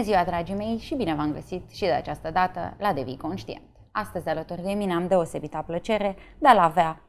[0.00, 3.64] Bună ziua, dragii mei, și bine v-am găsit și de această dată la Devii Conștient.
[3.92, 7.02] Astăzi, alături de mine, am deosebită plăcere de a-l avea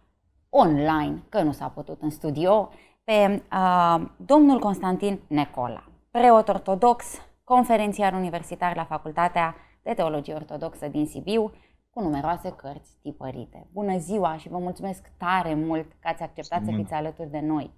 [0.49, 2.69] online, că nu s-a putut în studio,
[3.03, 7.05] pe uh, domnul Constantin Necola, preot ortodox,
[7.43, 11.51] conferențiar universitar la Facultatea de Teologie Ortodoxă din Sibiu,
[11.89, 13.67] cu numeroase cărți tipărite.
[13.73, 17.71] Bună ziua și vă mulțumesc tare mult că ați acceptat să fiți alături de noi.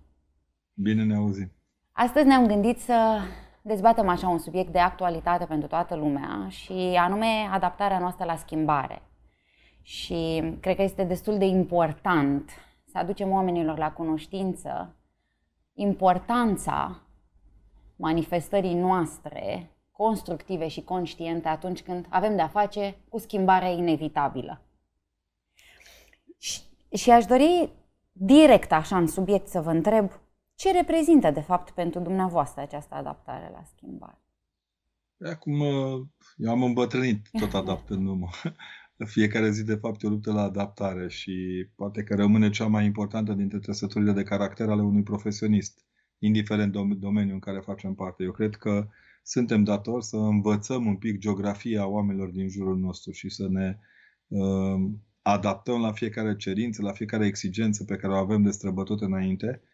[0.74, 1.52] Bine ne auzim.
[1.92, 3.20] Astăzi ne-am gândit să
[3.66, 9.02] dezbatem așa un subiect de actualitate pentru toată lumea și anume adaptarea noastră la schimbare.
[9.82, 12.52] Și cred că este destul de important
[12.86, 14.96] să aducem oamenilor la cunoștință
[15.74, 17.02] importanța
[17.96, 24.62] manifestării noastre constructive și conștiente atunci când avem de-a face cu schimbarea inevitabilă.
[26.38, 26.62] Și,
[26.94, 27.70] și aș dori
[28.12, 30.12] direct așa în subiect să vă întreb
[30.56, 34.22] ce reprezintă, de fapt, pentru dumneavoastră această adaptare la schimbare?
[35.26, 35.62] Acum,
[36.38, 38.28] eu am îmbătrânit tot adaptându-mă.
[39.06, 42.86] Fiecare zi, de fapt, e o luptă la adaptare și poate că rămâne cea mai
[42.86, 45.86] importantă dintre trăsăturile de caracter ale unui profesionist,
[46.20, 48.24] indiferent dom- domeniul în care facem parte.
[48.24, 48.88] Eu cred că
[49.24, 53.78] suntem datori să învățăm un pic geografia oamenilor din jurul nostru și să ne
[54.28, 59.62] uh, adaptăm la fiecare cerință, la fiecare exigență pe care o avem de străbătut înainte
[59.62, 59.72] Uh,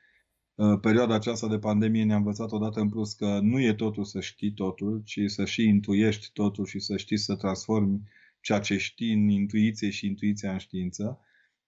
[0.82, 4.54] perioada aceasta de pandemie ne-a învățat odată în plus că nu e totul să știi
[4.54, 8.02] totul, ci să și intuiești totul și să știi să transformi
[8.42, 11.20] ceea ce știi în intuiție și intuiția în știință.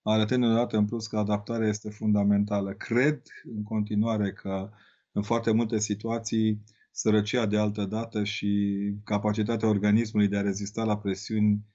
[0.02, 2.74] Arătând odată în plus că adaptarea este fundamentală.
[2.74, 3.22] Cred
[3.56, 4.70] în continuare că
[5.12, 10.98] în foarte multe situații sărăcia de altă dată și capacitatea organismului de a rezista la
[10.98, 11.66] presiuni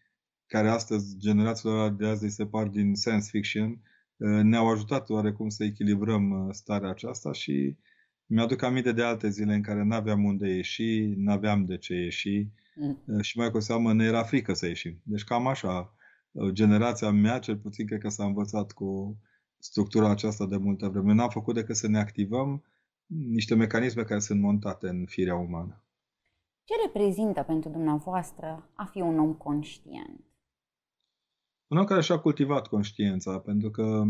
[0.47, 5.64] care astăzi generațiilor de azi se par din science fiction, Uh, ne-au ajutat oarecum să
[5.64, 7.77] echilibrăm uh, starea aceasta și
[8.27, 13.02] mi-aduc aminte de alte zile în care n-aveam unde ieși, n-aveam de ce ieși mm.
[13.07, 15.01] Uh, și mai cu seamă ne era frică să ieșim.
[15.02, 15.95] Deci cam așa,
[16.52, 19.18] generația mea cel puțin cred că s-a învățat cu
[19.58, 21.12] structura aceasta de multă vreme.
[21.12, 22.64] N-am făcut decât să ne activăm
[23.07, 25.85] niște mecanisme care sunt montate în firea umană.
[26.64, 30.26] Ce reprezintă pentru dumneavoastră a fi un om conștient?
[31.69, 34.05] Un om care și-a cultivat conștiința, pentru că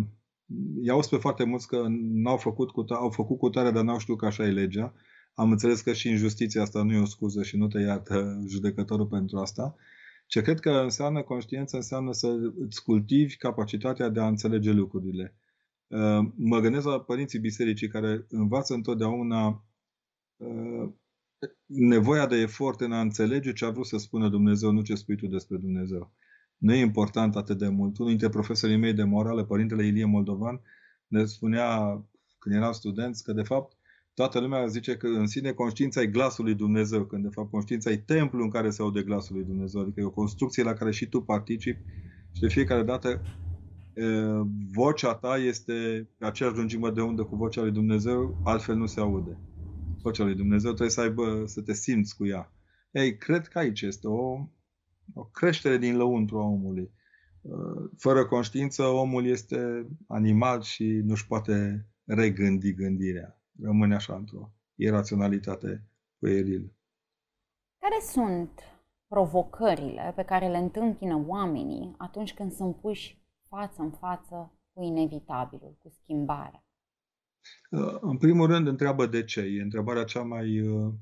[0.83, 4.19] i-au spus foarte mulți că n-au făcut cu au făcut cu tare, dar n-au știut
[4.19, 4.95] că așa e legea.
[5.35, 9.07] Am înțeles că și injustiția asta nu e o scuză și nu te iată judecătorul
[9.07, 9.77] pentru asta.
[10.27, 15.35] Ce cred că înseamnă conștiință, înseamnă să îți cultivi capacitatea de a înțelege lucrurile.
[15.87, 19.65] Uh, mă gândesc la părinții bisericii care învață întotdeauna
[20.37, 20.89] uh,
[21.67, 25.17] nevoia de efort în a înțelege ce a vrut să spună Dumnezeu, nu ce spui
[25.17, 26.13] tu despre Dumnezeu
[26.59, 27.99] nu e important atât de mult.
[27.99, 30.61] Unul dintre profesorii mei de morală, părintele Ilie Moldovan,
[31.07, 31.69] ne spunea
[32.39, 33.77] când eram studenți că de fapt
[34.15, 37.91] toată lumea zice că în sine conștiința e glasul lui Dumnezeu, când de fapt conștiința
[37.91, 40.91] e templul în care se aude glasul lui Dumnezeu, adică e o construcție la care
[40.91, 41.83] și tu participi
[42.33, 43.23] și de fiecare dată
[44.73, 49.01] vocea ta este pe aceeași lungime de undă cu vocea lui Dumnezeu, altfel nu se
[49.01, 49.39] aude.
[50.03, 52.53] Vocea lui Dumnezeu trebuie să aibă, să te simți cu ea.
[52.91, 54.49] Ei, cred că aici este o
[55.15, 56.93] o creștere din lăuntru a omului.
[57.41, 63.41] Uh, fără conștiință, omul este animal și nu-și poate regândi gândirea.
[63.63, 65.85] Rămâne așa într-o iraționalitate
[66.19, 66.73] puerilă.
[67.79, 68.61] Care sunt
[69.09, 75.79] provocările pe care le întâmpină oamenii atunci când sunt puși față în față cu inevitabilul,
[75.83, 76.67] cu schimbarea?
[77.71, 79.41] Uh, în primul rând, întreabă de ce.
[79.41, 80.61] E întrebarea cea mai.
[80.61, 80.93] Uh,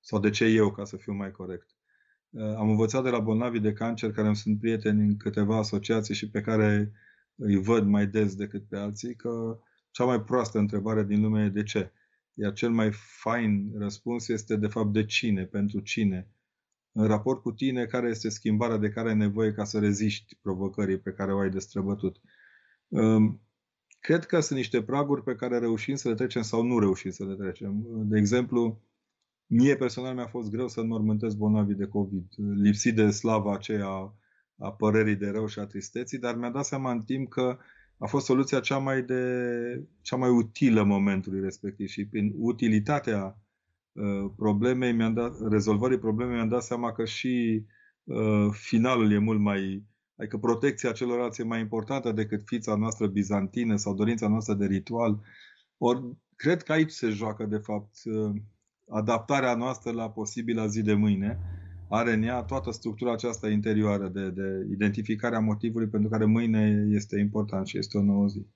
[0.00, 1.76] sau de ce eu, ca să fiu mai corect.
[2.32, 6.14] Uh, am învățat de la bolnavii de cancer, care îmi sunt prieteni în câteva asociații
[6.14, 6.92] și pe care
[7.34, 9.58] îi văd mai des decât pe alții, că
[9.90, 11.92] cea mai proastă întrebare din lume e de ce.
[12.34, 16.30] Iar cel mai fain răspuns este de fapt de cine, pentru cine.
[16.92, 20.98] În raport cu tine, care este schimbarea de care ai nevoie ca să reziști provocării
[20.98, 22.20] pe care o ai de străbătut.
[22.88, 23.40] Um,
[24.00, 27.24] cred că sunt niște praguri pe care reușim să le trecem sau nu reușim să
[27.24, 27.84] le trecem.
[27.88, 28.82] De exemplu,
[29.54, 34.14] Mie personal mi-a fost greu să înmormântez bolnavii de COVID, lipsit de slava aceea
[34.58, 37.58] a părerii de rău și a tristeții, dar mi-a dat seama în timp că
[37.98, 39.24] a fost soluția cea mai, de,
[40.00, 43.38] cea mai utilă momentului respectiv și prin utilitatea
[43.92, 47.64] uh, problemei, mi-am dat, rezolvării problemei, mi-am dat seama că și
[48.04, 49.84] uh, finalul e mult mai,
[50.16, 55.20] adică protecția celorlalți e mai importantă decât fița noastră bizantină sau dorința noastră de ritual.
[55.78, 58.42] Ori cred că aici se joacă, de fapt, uh,
[58.92, 61.38] adaptarea noastră la posibila zi de mâine
[61.88, 67.18] are în ea toată structura aceasta interioară de, de identificarea motivului pentru care mâine este
[67.18, 68.46] important și este o nouă zi.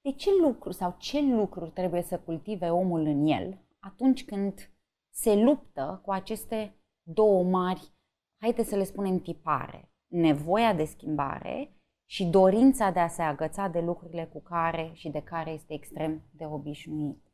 [0.00, 4.70] De ce lucru sau ce lucruri trebuie să cultive omul în el atunci când
[5.14, 7.92] se luptă cu aceste două mari,
[8.40, 11.76] haideți să le spunem tipare, nevoia de schimbare
[12.10, 16.22] și dorința de a se agăța de lucrurile cu care și de care este extrem
[16.30, 17.25] de obișnuit.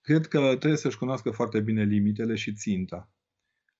[0.00, 3.10] Cred că trebuie să-și cunoască foarte bine limitele și ținta.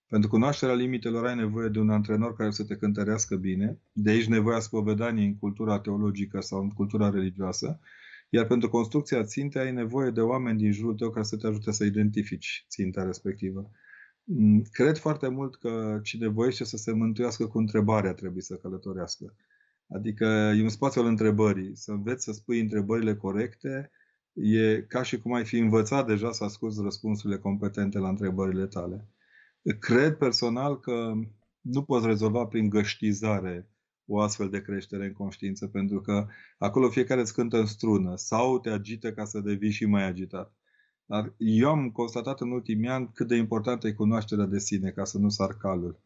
[0.07, 4.27] Pentru cunoașterea limitelor ai nevoie de un antrenor care să te cântărească bine, de aici
[4.27, 7.81] nevoia spovedaniei în cultura teologică sau în cultura religioasă,
[8.29, 11.71] iar pentru construcția țintei ai nevoie de oameni din jurul tău care să te ajute
[11.71, 13.71] să identifici ținta respectivă.
[14.25, 19.37] Mm, cred foarte mult că cine voiește să se mântuiască cu întrebarea trebuie să călătorească.
[19.89, 20.25] Adică
[20.57, 21.77] e un spațiu al întrebării.
[21.77, 23.91] Să înveți să spui întrebările corecte
[24.33, 29.09] e ca și cum ai fi învățat deja să asculți răspunsurile competente la întrebările tale.
[29.79, 31.13] Cred personal că
[31.61, 33.71] nu poți rezolva prin găștizare
[34.07, 36.27] o astfel de creștere în conștiință, pentru că
[36.59, 40.55] acolo fiecare îți cântă în strună sau te agită ca să devii și mai agitat.
[41.07, 45.05] Dar eu am constatat în ultimii ani cât de importantă e cunoașterea de sine, ca
[45.05, 46.01] să nu sar calul.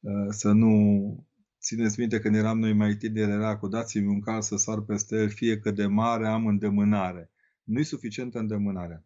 [0.00, 1.26] Uh, să nu...
[1.60, 5.16] Țineți minte, când eram noi mai tineri, era cu dați-mi un cal să sar peste
[5.16, 7.30] el, fie că de mare am îndemânare.
[7.64, 9.04] Nu e suficientă îndemânarea.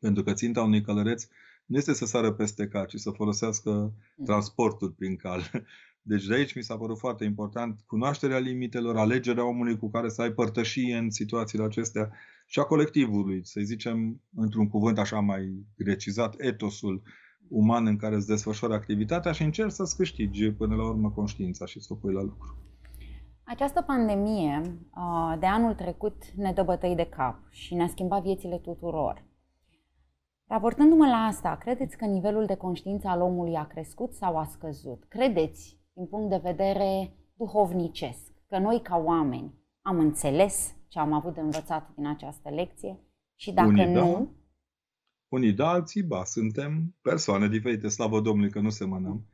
[0.00, 1.26] Pentru că ținta unui călăreț
[1.66, 4.24] nu este să sară peste cal, ci să folosească mm.
[4.24, 5.50] transportul prin cal.
[6.06, 10.22] Deci de aici mi s-a părut foarte important cunoașterea limitelor, alegerea omului cu care să
[10.22, 12.12] ai părtășie în situațiile acestea
[12.46, 17.02] și a colectivului, să zicem, într-un cuvânt așa mai grecizat, etosul
[17.48, 21.80] uman în care îți desfășoară activitatea și încerci să-ți câștigi până la urmă conștiința și
[21.80, 22.73] să o pui la lucru.
[23.46, 24.60] Această pandemie
[25.38, 29.24] de anul trecut ne dă bătăi de cap și ne-a schimbat viețile tuturor.
[30.46, 35.04] Raportându-mă la asta, credeți că nivelul de conștiință al omului a crescut sau a scăzut?
[35.08, 41.34] Credeți, din punct de vedere duhovnicesc, că noi ca oameni am înțeles ce am avut
[41.34, 42.98] de învățat din această lecție
[43.34, 44.12] și dacă Unii nu...
[44.12, 44.28] Da.
[45.28, 46.24] Unii da, alții ba.
[46.24, 49.26] Suntem persoane diferite, slavă Domnului că nu semănăm.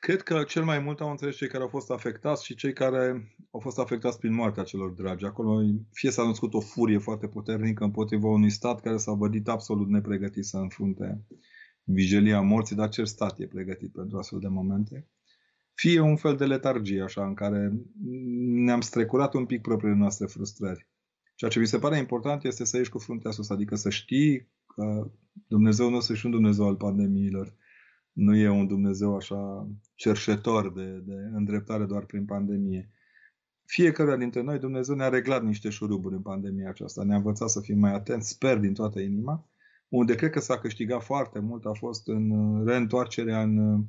[0.00, 3.34] Cred că cel mai mult au înțeles cei care au fost afectați și cei care
[3.50, 5.24] au fost afectați prin moartea celor dragi.
[5.24, 5.60] Acolo
[5.92, 10.44] fie s-a născut o furie foarte puternică împotriva unui stat care s-a vădit absolut nepregătit
[10.44, 11.24] să înfrunte
[11.82, 15.08] vigilia morții, dar ce stat e pregătit pentru astfel de momente.
[15.74, 17.72] Fie un fel de letargie, așa, în care
[18.64, 20.88] ne-am strecurat un pic propriile noastre frustrări.
[21.34, 24.48] Ceea ce mi se pare important este să ieși cu fruntea sus, adică să știi
[24.66, 25.10] că
[25.46, 27.54] Dumnezeu nostru și un Dumnezeu al pandemiilor.
[28.16, 32.90] Nu e un Dumnezeu așa cerșetor de, de îndreptare doar prin pandemie.
[33.64, 37.02] Fiecare dintre noi, Dumnezeu ne-a reglat niște șuruburi în pandemia aceasta.
[37.02, 39.48] Ne-a învățat să fim mai atenți, sper din toată inima.
[39.88, 43.84] Unde cred că s-a câștigat foarte mult a fost în reîntoarcerea în,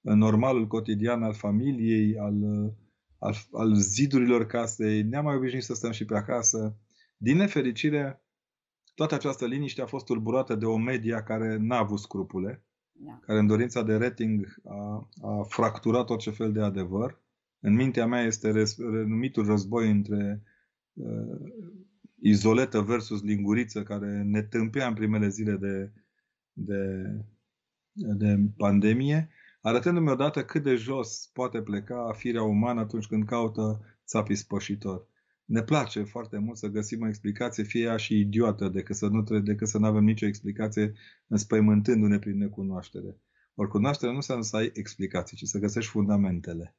[0.00, 2.34] în normalul cotidian al familiei, al,
[3.18, 5.02] al, al zidurilor casei.
[5.02, 6.76] Ne-am mai obișnuit să stăm și pe acasă.
[7.16, 8.22] Din nefericire,
[8.94, 12.65] toată această liniște a fost tulburată de o media care n-a avut scrupule
[12.98, 13.18] da.
[13.26, 17.20] care în dorința de rating a, a fracturat orice fel de adevăr.
[17.60, 20.42] În mintea mea este renumitul război între
[20.92, 21.52] uh,
[22.20, 25.92] izoletă versus linguriță, care ne tâmpea în primele zile de,
[26.52, 27.02] de,
[27.92, 29.28] de pandemie,
[29.60, 35.08] arătându-mi odată cât de jos poate pleca firea umană atunci când caută țapii spășitor
[35.46, 39.22] ne place foarte mult să găsim o explicație, fie ea și idiotă, decât să nu,
[39.40, 40.92] decât să nu avem nicio explicație
[41.26, 43.20] înspăimântându-ne prin necunoaștere.
[43.54, 46.76] Ori cunoașterea nu înseamnă să ai explicații, ci să găsești fundamentele.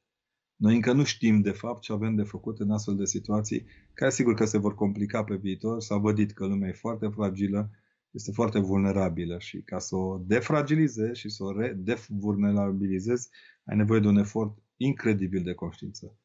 [0.56, 4.10] Noi încă nu știm, de fapt, ce avem de făcut în astfel de situații, care
[4.10, 5.80] sigur că se vor complica pe viitor.
[5.80, 7.70] S-a vădit că lumea e foarte fragilă,
[8.10, 13.28] este foarte vulnerabilă și ca să o defragilizezi și să o redevulnerabilizezi,
[13.64, 16.18] ai nevoie de un efort incredibil de conștiință.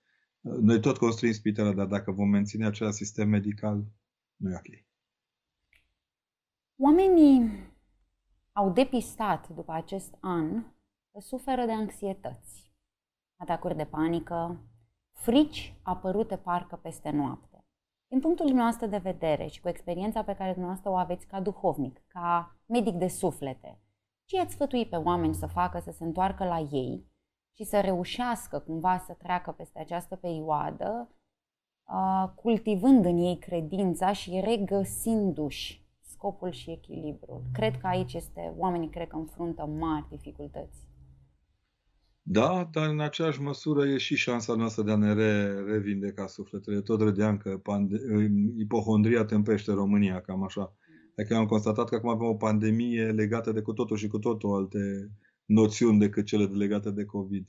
[0.44, 3.84] Noi tot construim spitale, dar dacă vom menține acel sistem medical,
[4.36, 4.86] nu e ok.
[6.76, 7.72] Oamenii
[8.52, 10.64] au depistat după acest an
[11.12, 12.74] că suferă de anxietăți,
[13.36, 14.64] atacuri de panică,
[15.12, 17.66] frici apărute parcă peste noapte.
[18.08, 22.02] Din punctul dumneavoastră de vedere și cu experiența pe care dumneavoastră o aveți ca duhovnic,
[22.08, 23.80] ca medic de suflete,
[24.26, 27.12] ce ați sfătui pe oameni să facă să se întoarcă la ei
[27.54, 31.10] și să reușească cumva să treacă peste această perioadă,
[32.36, 37.42] cultivând în ei credința și regăsindu-și scopul și echilibrul.
[37.54, 40.92] Cred că aici este, oamenii cred că înfruntă mari dificultăți.
[42.22, 46.82] Da, dar în aceeași măsură e și șansa noastră de a ne re, revindeca sufletele.
[46.82, 48.00] Tot râdeam că pande-
[48.58, 50.74] ipohondria tempește România, cam așa.
[51.18, 54.56] Adică am constatat că acum avem o pandemie legată de cu totul și cu totul
[54.56, 55.12] alte
[55.46, 57.48] noțiuni decât cele legate de COVID.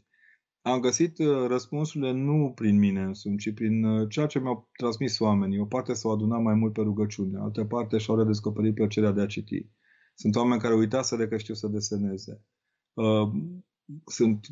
[0.63, 5.19] Am găsit uh, răspunsurile nu prin mine însumi, ci prin uh, ceea ce mi-au transmis
[5.19, 5.59] oamenii.
[5.59, 9.27] O parte s-au adunat mai mult pe rugăciune, altă parte și-au redescoperit plăcerea de a
[9.27, 9.69] citi.
[10.15, 12.43] Sunt oameni care uitaseră că știu să deseneze.
[12.93, 13.31] Uh,
[14.07, 14.47] sunt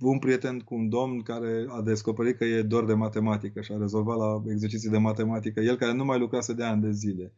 [0.00, 3.78] un prieten cu un domn care a descoperit că e doar de matematică și a
[3.78, 5.60] rezolvat la exerciții de matematică.
[5.60, 7.32] El care nu mai lucrase de ani de zile.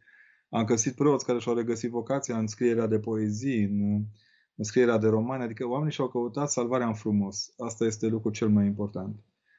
[0.49, 4.05] Am găsit preoți care și-au regăsit vocația în scrierea de poezii, în,
[4.55, 7.53] în scrierea de romani, adică oamenii și-au căutat salvarea în frumos.
[7.57, 9.15] Asta este lucrul cel mai important.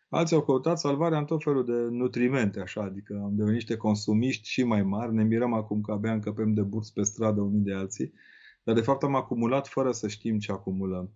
[0.08, 4.48] Alții au căutat salvarea în tot felul de nutrimente, așa, adică am devenit niște consumiști
[4.48, 5.14] și mai mari.
[5.14, 8.12] Ne mirăm acum că abia încăpem de burți pe stradă unii de alții,
[8.62, 11.12] dar de fapt am acumulat fără să știm ce acumulăm.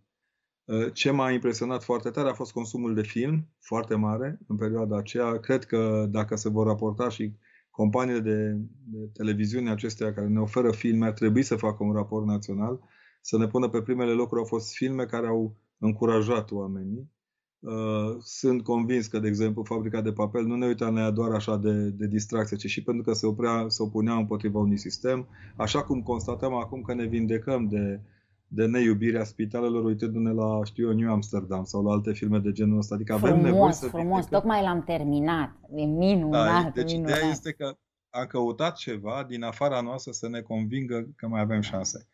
[0.64, 4.96] Uh, ce m-a impresionat foarte tare a fost consumul de film, foarte mare în perioada
[4.96, 5.38] aceea.
[5.38, 7.36] Cred că dacă se vor raporta și
[7.70, 8.52] companiile de,
[8.84, 12.80] de televiziune acestea care ne oferă filme, ar trebui să facă un raport național,
[13.26, 14.40] să ne pună pe primele locuri.
[14.40, 17.10] Au fost filme care au încurajat oamenii.
[17.58, 21.32] Uh, sunt convins că, de exemplu, fabrica de papel nu ne uitam la ea doar
[21.32, 25.28] așa de, de distracție, ci și pentru că se, oprea, se opunea împotriva unui sistem,
[25.56, 28.00] așa cum constatăm acum că ne vindecăm de,
[28.48, 32.78] de neiubirea spitalelor uitându-ne la, știu eu, New Amsterdam sau la alte filme de genul
[32.78, 32.94] ăsta.
[32.94, 34.38] Adică frumos, avem nevoie să frumos, vindecăm.
[34.40, 35.50] tocmai l-am terminat.
[35.74, 37.16] E minunat, da, Deci minunat.
[37.16, 37.76] ideea este că
[38.10, 42.08] am căutat ceva din afara noastră să ne convingă că mai avem șanse.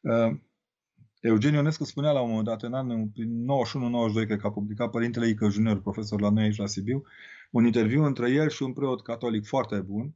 [0.00, 0.36] Uh,
[1.20, 3.10] Eugen Ionescu spunea la un moment dat, în anul
[4.22, 7.02] 91-92, cred că a publicat Părintele Ică Junior, profesor la noi aici la Sibiu,
[7.50, 10.14] un interviu între el și un preot catolic foarte bun,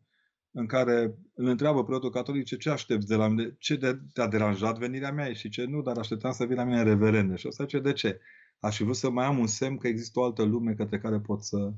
[0.51, 4.27] în care îl întreabă preotul catolic ce, ce aștepți de la mine, ce de, te-a
[4.27, 7.37] deranjat venirea mea și ce nu, dar așteptam să vin la mine reverende.
[7.37, 8.21] Și ăsta ce de ce?
[8.59, 11.21] Aș fi vrut să mai am un semn că există o altă lume către care
[11.21, 11.73] pot să,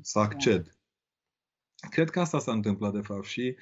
[0.00, 0.76] să acced.
[1.90, 3.56] Cred că asta s-a întâmplat de fapt și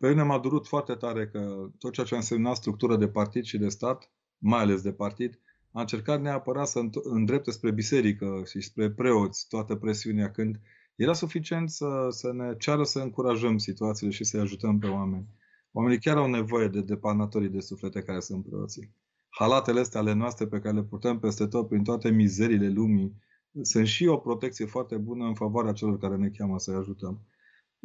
[0.00, 3.44] pe mine m-a durut foarte tare că tot ceea ce a însemnat structură de partid
[3.44, 5.38] și de stat, mai ales de partid,
[5.72, 10.60] a încercat neapărat să îndrepte spre biserică și spre preoți toată presiunea când
[10.96, 15.26] era suficient să, să ne ceară să încurajăm situațiile și să-i ajutăm pe oameni.
[15.72, 18.94] Oamenii chiar au nevoie de depanatorii de suflete care sunt preoții.
[19.28, 23.22] Halatele astea ale noastre pe care le purtăm peste tot, prin toate mizerile lumii,
[23.62, 27.20] sunt și o protecție foarte bună în favoarea celor care ne cheamă să-i ajutăm.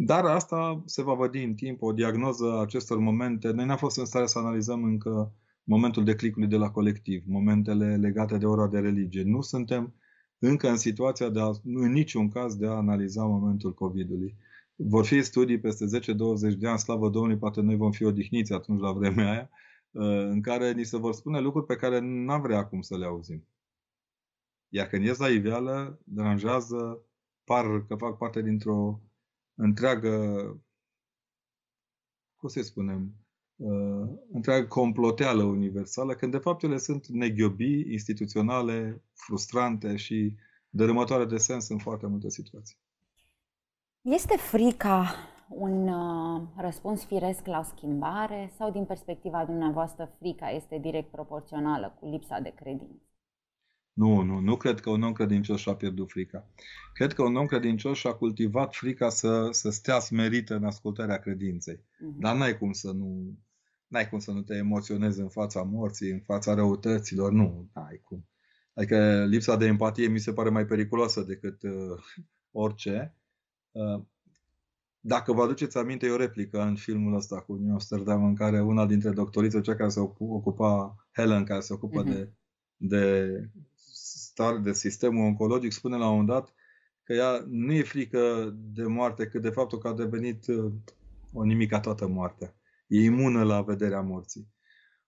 [0.01, 3.51] Dar asta se va vădi în timp, o diagnoză a acestor momente.
[3.51, 8.37] Noi n-am fost în stare să analizăm încă momentul declicului de la colectiv, momentele legate
[8.37, 9.23] de ora de religie.
[9.23, 9.93] Nu suntem
[10.37, 14.35] încă în situația de a, în niciun caz de a analiza momentul COVID-ului.
[14.75, 18.81] Vor fi studii peste 10-20 de ani, slavă Domnului, poate noi vom fi odihniți atunci
[18.81, 19.49] la vremea aia,
[19.91, 23.05] uh, în care ni se vor spune lucruri pe care n-am vrea acum să le
[23.05, 23.47] auzim.
[24.69, 26.99] Iar când ies la iveală, deranjează,
[27.43, 29.01] par că fac parte dintr-o
[29.59, 30.11] întreagă,
[32.35, 33.15] cum să spunem,
[33.55, 40.35] uh, întreagă comploteală universală, când de fapt ele sunt neghiobii, instituționale, frustrante și
[40.69, 42.77] dărâmătoare de sens în foarte multe situații.
[44.01, 45.15] Este frica
[45.49, 51.97] un uh, răspuns firesc la o schimbare sau din perspectiva dumneavoastră frica este direct proporțională
[51.99, 53.08] cu lipsa de credință?
[53.99, 56.47] Nu, nu, nu cred că un om credincios și-a pierdut frica.
[56.93, 61.75] Cred că un om credincios și-a cultivat frica să, să stea smerită în ascultarea credinței.
[61.75, 62.19] Uh-huh.
[62.19, 63.37] Dar n-ai cum să nu
[63.87, 68.27] n-ai cum să nu te emoționezi în fața morții, în fața răutăților, nu, n-ai cum.
[68.73, 71.71] Adică lipsa de empatie mi se pare mai periculoasă decât uh,
[72.63, 73.15] orice.
[73.71, 74.01] Uh,
[74.99, 78.61] dacă vă aduceți aminte, e o replică în filmul ăsta cu New Amsterdam, în care
[78.61, 82.07] una dintre doctorițe, cea care se ocupa, Helen, care se ocupă uh-huh.
[82.07, 82.31] de,
[82.75, 83.49] de
[84.39, 86.53] stare, de sistemul oncologic, spune la un moment dat
[87.03, 90.71] că ea nu e frică de moarte, cât de faptul că a devenit uh,
[91.33, 92.53] o nimica toată moartea
[92.87, 94.47] e imună la vederea morții.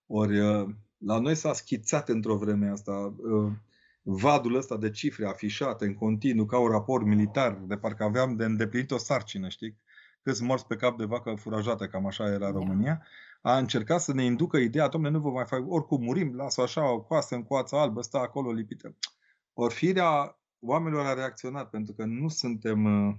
[0.06, 3.52] Ori uh, la noi s-a schițat într-o vreme asta uh,
[4.02, 8.44] vadul ăsta de cifre afișate în continuu ca un raport militar, de parcă aveam de
[8.44, 9.78] îndeplinit o sarcină, știi?
[10.22, 12.50] Câți morți pe cap de vacă furajată, cam așa era da.
[12.50, 13.02] România,
[13.42, 16.92] a încercat să ne inducă ideea, domnule, nu vă mai fac, oricum murim, lasă așa
[16.92, 18.96] o coastă în coață albă, stă acolo lipită.
[19.52, 23.14] Ori firea oamenilor a reacționat, pentru că nu suntem uh,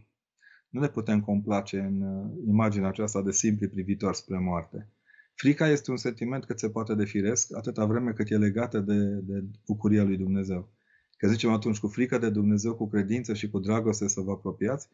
[0.69, 4.89] nu ne putem complace în uh, imaginea aceasta de simpli privitor spre moarte.
[5.35, 8.95] Frica este un sentiment cât se poate de firesc, atâta vreme cât e legată de,
[9.03, 10.69] de bucuria lui Dumnezeu.
[11.17, 14.87] Că zicem atunci, cu frică de Dumnezeu, cu credință și cu dragoste să vă apropiați,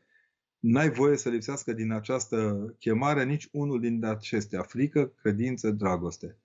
[0.60, 4.62] n-ai voie să lipsească din această chemare nici unul din acestea.
[4.62, 6.38] Frică, credință, dragoste.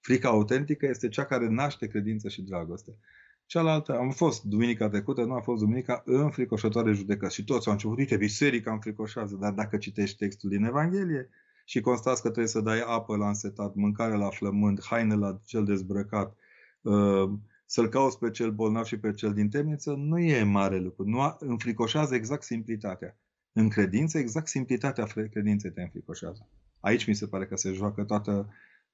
[0.00, 2.98] Frica autentică este cea care naște credință și dragoste.
[3.46, 7.34] Cealaltă, am fost duminica trecută, nu a fost duminica înfricoșătoare judecăți.
[7.34, 11.28] Și toți au început, uite, biserica înfricoșează, dar dacă citești textul din Evanghelie
[11.64, 15.64] și constați că trebuie să dai apă la însetat, mâncare la flământ, haine la cel
[15.64, 16.36] dezbrăcat,
[16.80, 17.30] uh,
[17.66, 21.04] să-l cauți pe cel bolnav și pe cel din temniță, nu e mare lucru.
[21.04, 23.18] Nu înfricoșează exact simplitatea.
[23.52, 26.48] În credință, exact simplitatea credinței te înfricoșează.
[26.80, 28.48] Aici mi se pare că se joacă toată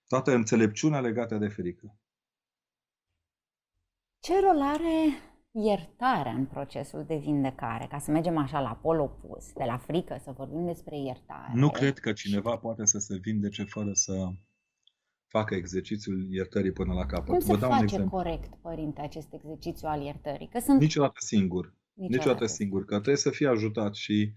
[0.09, 1.97] toată înțelepciunea legată de frică.
[4.21, 4.99] Ce rol are
[5.51, 7.87] iertarea în procesul de vindecare?
[7.91, 11.53] Ca să mergem așa la pol opus, de la frică să vorbim despre iertare.
[11.55, 14.29] Nu cred că cineva poate să se vindece fără să
[15.27, 17.29] facă exercițiul iertării până la capăt.
[17.29, 18.11] Cum se Vă dau face un exemplu.
[18.11, 20.49] corect, părinte, acest exercițiu al iertării?
[20.49, 20.81] Că sunt...
[20.81, 21.77] Niciodată singur.
[21.93, 22.85] Niciodată, Niciodată singur.
[22.85, 24.35] Că trebuie să fie ajutat și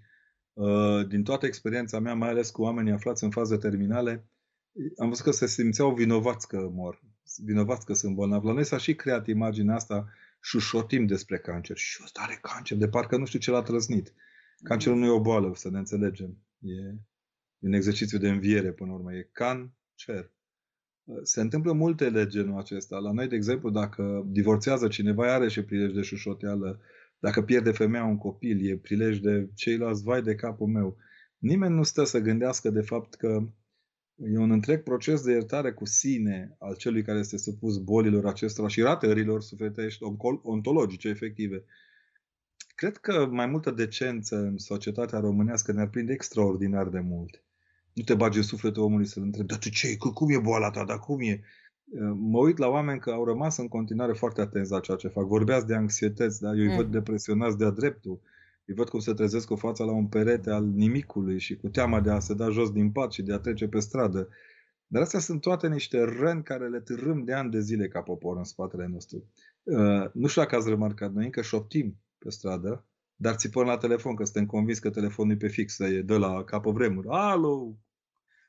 [0.54, 4.30] uh, din toată experiența mea, mai ales cu oamenii aflați în faze terminale,
[4.98, 7.02] am văzut că se simțeau vinovați că mor,
[7.38, 8.46] vinovați că sunt bolnavi.
[8.46, 10.08] La noi s-a și creat imaginea asta,
[10.42, 11.78] șușotim despre cancer.
[11.78, 14.14] Și ăsta are cancer, de parcă nu știu ce l-a trăznit.
[14.64, 16.38] Cancerul nu e o boală, să ne înțelegem.
[16.60, 16.96] E
[17.60, 19.14] un exercițiu de înviere, până la urmă.
[19.14, 20.32] E cancer.
[21.24, 22.98] Se întâmplă multe de genul acesta.
[22.98, 26.80] La noi, de exemplu, dacă divorțează cineva, are și prilej de șușoteală.
[27.20, 30.98] Dacă pierde femeia un copil, e prilej de ceilalți, vai de capul meu.
[31.38, 33.48] Nimeni nu stă să gândească de fapt că
[34.24, 38.68] E un întreg proces de iertare cu sine al celui care este supus bolilor acestora
[38.68, 40.04] și ratărilor sufletești
[40.42, 41.64] ontologice efective.
[42.76, 47.44] Cred că mai multă decență în societatea românească ne-ar prinde extraordinar de mult.
[47.94, 50.84] Nu te bagi în sufletul omului să-l întrebi, dar tu ce cum e boala ta,
[50.84, 51.42] dar cum e?
[52.16, 55.26] Mă uit la oameni că au rămas în continuare foarte atenți la ceea ce fac.
[55.26, 56.76] Vorbeați de anxietăți, dar eu îi mm.
[56.76, 58.22] văd depresionați de-a dreptul.
[58.72, 62.00] Îi văd cum se trezesc cu fața la un perete al nimicului și cu teama
[62.00, 64.30] de a se da jos din pat și de a trece pe stradă.
[64.88, 68.38] Dar astea sunt toate niște răni care le târâm de ani de zile ca popor
[68.38, 69.30] în spatele nostru.
[69.64, 72.86] Uh, nu știu dacă ați remarcat, noi încă șoptim pe stradă,
[73.16, 76.44] dar țipăm la telefon, că suntem convins că telefonul e pe fix, e de la
[76.44, 77.08] capă vremuri.
[77.10, 77.78] Alo!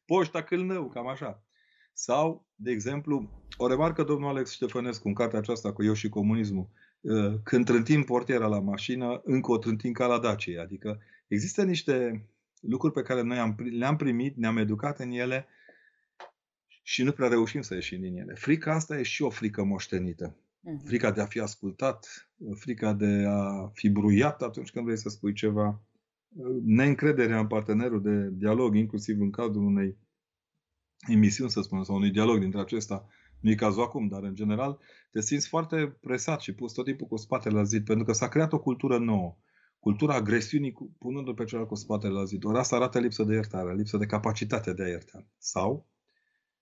[0.06, 1.44] Poșta Câlnău, cam așa.
[1.92, 6.68] Sau, de exemplu, o remarcă domnul Alex Ștefănescu în cartea aceasta cu Eu și comunismul.
[7.02, 10.62] Uh, când trântim portiera la mașină, încă o trântim ca la Dacia.
[10.62, 12.26] Adică există niște
[12.60, 15.46] lucruri pe care noi am, le-am primit, ne-am educat în ele
[16.82, 18.34] și nu prea reușim să ieșim din ele.
[18.34, 20.36] Frica asta e și o frică moștenită.
[20.60, 20.86] Mhm.
[20.86, 25.32] Frica de a fi ascultat, frica de a fi bruiat atunci când vrei să spui
[25.32, 25.82] ceva,
[26.64, 29.96] neîncrederea în partenerul de dialog, inclusiv în cadrul unei
[31.08, 33.08] emisiuni, să spunem, sau unui dialog dintre acesta,
[33.42, 34.78] nu e cazul acum, dar în general
[35.10, 38.28] te simți foarte presat și pus tot timpul cu spatele la zid, pentru că s-a
[38.28, 39.36] creat o cultură nouă.
[39.78, 42.44] Cultura agresiunii punându-l pe celălalt cu spatele la zid.
[42.44, 45.26] Ori asta arată lipsă de iertare, lipsă de capacitate de a ierta.
[45.38, 45.86] Sau,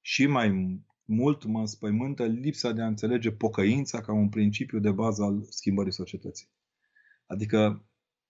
[0.01, 5.23] și mai mult mă înspăimântă lipsa de a înțelege pocăința ca un principiu de bază
[5.23, 6.49] al schimbării societății.
[7.27, 7.85] Adică,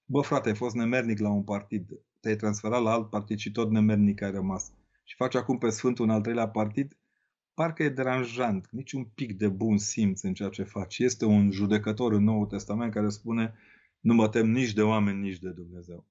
[0.05, 1.89] bă frate, ai fost nemernic la un partid,
[2.21, 4.73] te-ai transferat la alt partid și tot nemernic ai rămas.
[5.05, 6.97] Și faci acum pe Sfântul un al treilea partid,
[7.61, 10.99] parcă e deranjant, niciun pic de bun simț în ceea ce faci.
[10.99, 13.55] Este un judecător în Noul Testament care spune
[14.01, 16.07] nu mă tem nici de oameni, nici de Dumnezeu.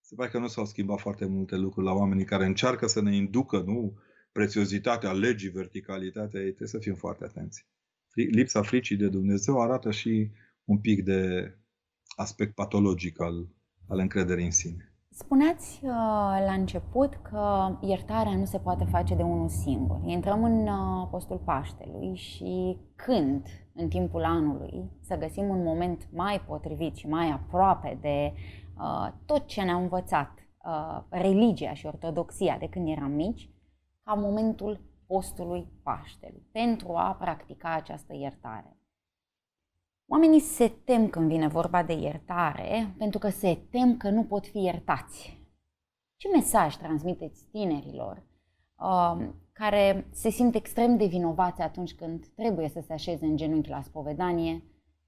[0.00, 3.16] Se pare că nu s-au schimbat foarte multe lucruri la oamenii care încearcă să ne
[3.16, 3.98] inducă, nu?
[4.32, 7.66] Prețiozitatea legii, verticalitatea ei, trebuie să fim foarte atenți.
[8.12, 10.30] Lipsa fricii de Dumnezeu arată și
[10.64, 11.52] un pic de
[12.16, 13.48] aspect patologic al,
[13.88, 14.89] al încrederii în sine.
[15.24, 15.90] Spuneați uh,
[16.46, 20.00] la început că iertarea nu se poate face de unul singur.
[20.04, 26.40] Intrăm în uh, postul Paștelui și când, în timpul anului, să găsim un moment mai
[26.40, 28.32] potrivit și mai aproape de
[28.78, 30.30] uh, tot ce ne-a învățat
[30.64, 33.50] uh, religia și ortodoxia de când eram mici,
[34.04, 38.79] ca momentul postului Paștelui, pentru a practica această iertare.
[40.12, 44.46] Oamenii se tem când vine vorba de iertare pentru că se tem că nu pot
[44.46, 45.38] fi iertați.
[46.16, 48.22] Ce mesaj transmiteți tinerilor
[48.76, 53.68] uh, care se simt extrem de vinovați atunci când trebuie să se așeze în genunchi
[53.68, 54.62] la spovedanie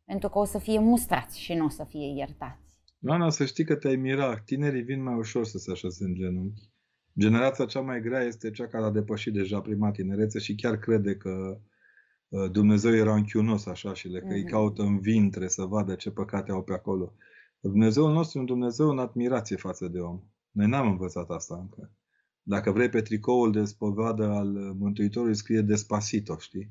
[0.05, 2.81] pentru că o să fie mustrați și nu o să fie iertați?
[3.07, 4.45] Oana, să știi că te-ai mirat.
[4.45, 6.71] Tinerii vin mai ușor să se așeze în genunchi.
[7.19, 11.17] Generația cea mai grea este cea care a depășit deja prima tinerețe și chiar crede
[11.17, 11.72] că Uh,
[12.51, 14.51] Dumnezeu era închiunos așa și le că îi mhm.
[14.51, 17.13] caută în vintre să vadă ce păcate au pe acolo.
[17.61, 20.21] Dumnezeul nostru e un Dumnezeu în admirație față de om.
[20.51, 21.91] Noi n-am învățat asta încă.
[22.43, 24.47] Dacă vrei pe tricoul de spovadă al
[24.79, 26.71] Mântuitorului scrie Despacito, știi?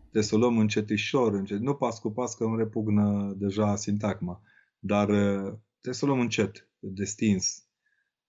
[0.00, 1.60] Trebuie să o luăm încetișor, încet.
[1.60, 4.42] nu pas cu pas că îmi repugnă deja sintagma,
[4.78, 7.66] dar uh, trebuie să o luăm încet, destins.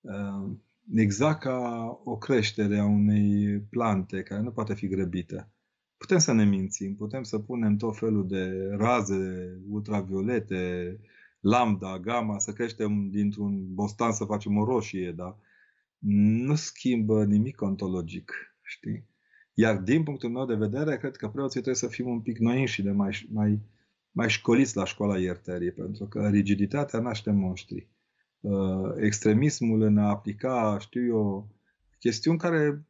[0.01, 0.51] Uh,
[0.95, 5.51] exact ca o creștere a unei plante care nu poate fi grăbită.
[6.03, 10.99] Putem să ne mințim, putem să punem tot felul de raze ultraviolete,
[11.39, 15.37] lambda, gamma, să creștem dintr-un bostan să facem o roșie, dar
[16.45, 19.05] nu schimbă nimic ontologic, știi?
[19.53, 22.65] Iar din punctul meu de vedere, cred că preoții trebuie să fim un pic noi
[22.65, 23.59] și de mai, mai,
[24.11, 27.87] mai școliți la școala iertării, pentru că rigiditatea naște monștri.
[28.39, 31.47] Uh, extremismul în a aplica, știu eu,
[31.99, 32.85] chestiuni care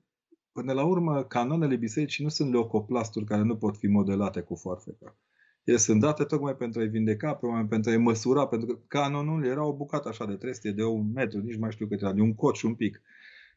[0.54, 5.18] până la urmă, canonele bisericii nu sunt leucoplasturi care nu pot fi modelate cu foarfeca.
[5.64, 9.66] Ele sunt date tocmai pentru a-i vindeca, probabil pentru a-i măsura, pentru că canonul era
[9.66, 12.36] o bucată așa de trestie, de un metru, nici mai știu cât era, de un
[12.36, 13.02] coci un pic,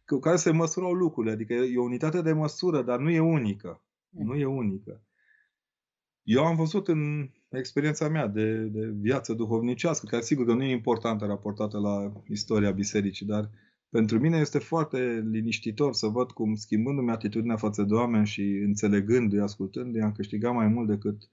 [0.07, 1.33] cu care se măsurau lucrurile.
[1.33, 3.83] Adică e o unitate de măsură, dar nu e unică.
[4.09, 5.03] Nu e unică.
[6.23, 10.71] Eu am văzut în experiența mea de, de viață duhovnicească, care sigur că nu e
[10.71, 13.51] importantă raportată la istoria bisericii, dar
[13.91, 19.41] pentru mine este foarte liniștitor să văd cum, schimbându-mi atitudinea față de oameni și înțelegându-i,
[19.41, 21.31] ascultându-i, am câștigat mai mult decât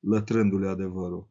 [0.00, 1.28] lătrându-le adevărul.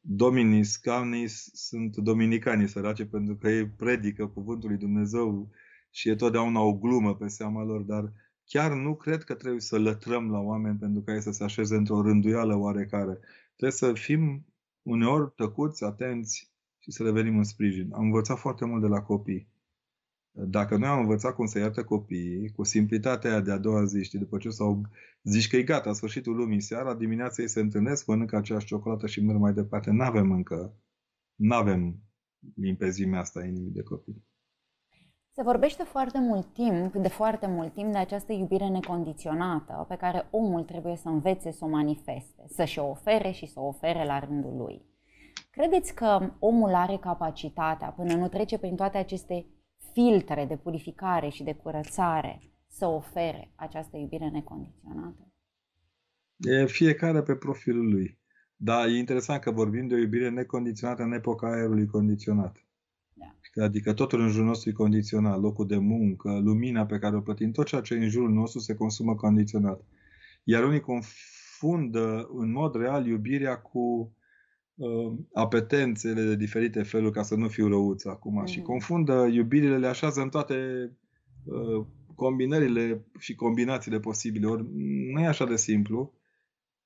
[0.00, 5.50] Dominii scalnis sunt dominicanii sărace pentru că ei predică cuvântul lui Dumnezeu
[5.90, 8.12] și e totdeauna o glumă pe seama lor, dar
[8.44, 11.76] chiar nu cred că trebuie să lătrăm la oameni pentru ca ei să se așeze
[11.76, 13.18] într-o rânduială oarecare.
[13.56, 14.46] Trebuie să fim
[14.82, 16.53] uneori tăcuți, atenți
[16.84, 17.92] și să le venim în sprijin.
[17.92, 19.48] Am învățat foarte mult de la copii.
[20.30, 24.02] Dacă noi am învățat cum să iartă copiii, cu simplitatea aia de a doua zi,
[24.02, 24.82] știi, după ce s-au
[25.22, 29.20] zici că e gata, sfârșitul lumii, seara, dimineața ei se întâlnesc, mănâncă aceeași ciocolată și
[29.20, 29.90] merg mai departe.
[29.90, 30.74] N-avem încă,
[31.34, 31.96] n-avem
[32.54, 34.24] limpezimea asta a inimii de copii.
[35.32, 40.28] Se vorbește foarte mult timp, de foarte mult timp, de această iubire necondiționată pe care
[40.30, 44.18] omul trebuie să învețe să o manifeste, să-și o ofere și să o ofere la
[44.18, 44.93] rândul lui.
[45.56, 49.46] Credeți că omul are capacitatea, până nu trece prin toate aceste
[49.92, 55.32] filtre de purificare și de curățare, să ofere această iubire necondiționată?
[56.36, 58.18] E fiecare pe profilul lui.
[58.56, 62.56] Dar e interesant că vorbim de o iubire necondiționată în epoca aerului condiționat.
[63.12, 63.64] Da.
[63.64, 67.50] Adică totul în jurul nostru e condiționat, locul de muncă, lumina pe care o plătim,
[67.50, 69.84] tot ceea ce e în jurul nostru se consumă condiționat.
[70.44, 74.14] Iar unii confundă în mod real iubirea cu
[74.74, 78.46] uh, apetențele de diferite feluri, ca să nu fiu răuț acum, mm.
[78.46, 80.54] și confundă iubirile, le așează în toate
[81.44, 84.46] uh, combinările și combinațiile posibile.
[84.46, 84.66] Ori
[85.12, 86.12] nu e așa de simplu.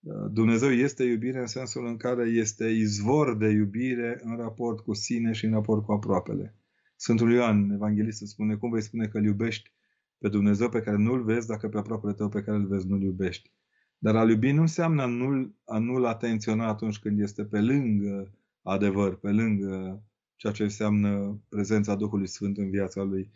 [0.01, 4.95] Uh, Dumnezeu este iubire în sensul în care este izvor de iubire în raport cu
[4.95, 6.55] sine și în raport cu aproapele.
[6.97, 9.73] Sfântul Ioan, evanghelistul, spune cum vei spune că îl iubești
[10.19, 13.03] pe Dumnezeu pe care nu-l vezi dacă pe aproapele tău pe care îl vezi nu-l
[13.03, 13.53] iubești.
[13.99, 18.33] Dar a iubi nu înseamnă a nu-l, a nu-l atenționa atunci când este pe lângă
[18.63, 20.03] adevăr, pe lângă
[20.37, 23.31] ceea ce înseamnă prezența Duhului Sfânt în viața lui.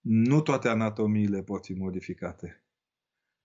[0.00, 2.64] Nu toate anatomiile pot fi modificate.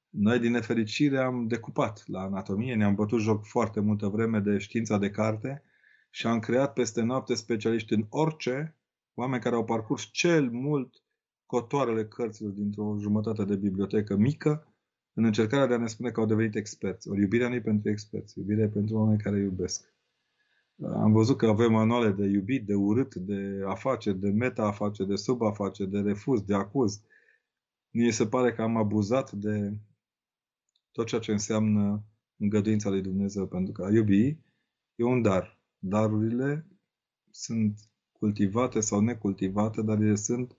[0.09, 4.97] Noi, din nefericire, am decupat la anatomie, ne-am bătut joc foarte multă vreme de știința
[4.97, 5.63] de carte
[6.09, 8.77] și am creat peste noapte specialiști în orice,
[9.13, 11.03] oameni care au parcurs cel mult
[11.45, 14.68] cotoarele cărților dintr-o jumătate de bibliotecă mică,
[15.13, 17.09] în încercarea de a ne spune că au devenit experți.
[17.09, 19.93] Ori iubirea nu e pentru experți, iubirea e pentru oameni care iubesc.
[20.83, 25.89] Am văzut că avem manuale de iubit, de urât, de afaceri, de meta-afaceri, de subafaceri,
[25.89, 27.01] de refuz, de acuz.
[27.91, 29.77] Mie se pare că am abuzat de
[30.91, 32.03] tot ceea ce înseamnă
[32.37, 34.37] îngăduința lui Dumnezeu, pentru că a iubi
[34.95, 35.59] e un dar.
[35.79, 36.67] Darurile
[37.31, 37.79] sunt
[38.11, 40.57] cultivate sau necultivate, dar ele sunt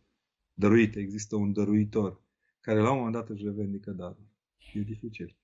[0.52, 1.00] dăruite.
[1.00, 2.20] Există un dăruitor
[2.60, 4.29] care la un moment dat își revendică darul.
[4.74, 5.36] E dificil.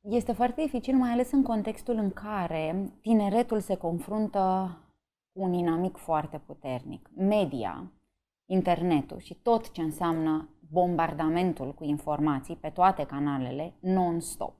[0.00, 4.78] Este foarte dificil, mai ales în contextul în care tineretul se confruntă
[5.32, 7.10] cu un inamic foarte puternic.
[7.16, 7.92] Media,
[8.46, 14.54] internetul și tot ce înseamnă bombardamentul cu informații pe toate canalele, non-stop.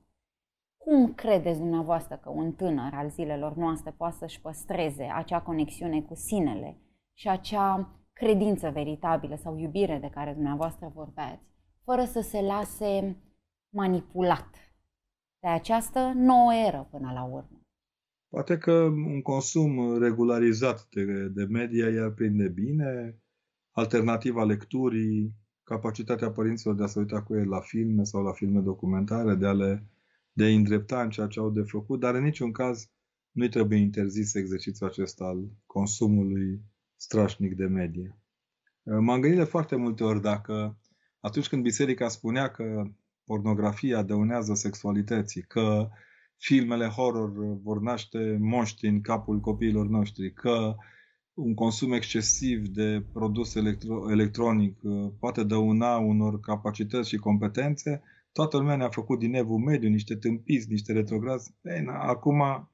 [0.77, 6.15] Cum credeți dumneavoastră că un tânăr al zilelor noastre poate să-și păstreze acea conexiune cu
[6.15, 6.77] sinele
[7.13, 11.43] și acea credință veritabilă sau iubire de care dumneavoastră vorbeați,
[11.83, 13.17] fără să se lase
[13.75, 14.49] manipulat
[15.39, 17.59] de această nouă eră până la urmă?
[18.29, 23.19] Poate că un consum regularizat de, de media i-ar prinde bine,
[23.71, 28.59] alternativa lecturii, capacitatea părinților de a se uita cu ei la filme sau la filme
[28.59, 29.87] documentare, de a le
[30.33, 32.89] de a îndrepta în ceea ce au de făcut, dar în niciun caz
[33.31, 36.61] nu-i trebuie interzis exercițiul acesta al consumului
[36.95, 38.17] strașnic de media.
[38.83, 40.77] M-am gândit de foarte multe ori dacă
[41.19, 42.91] atunci când biserica spunea că
[43.25, 45.89] pornografia dăunează sexualității, că
[46.37, 47.31] filmele horror
[47.63, 50.75] vor naște moști în capul copiilor noștri, că
[51.33, 58.57] un consum excesiv de produs electro- electronic uh, poate dăuna unor capacități și competențe, toată
[58.57, 61.55] lumea ne-a făcut din evul mediu niște tâmpiți, niște retrograzi.
[61.61, 62.69] Ei, na, acum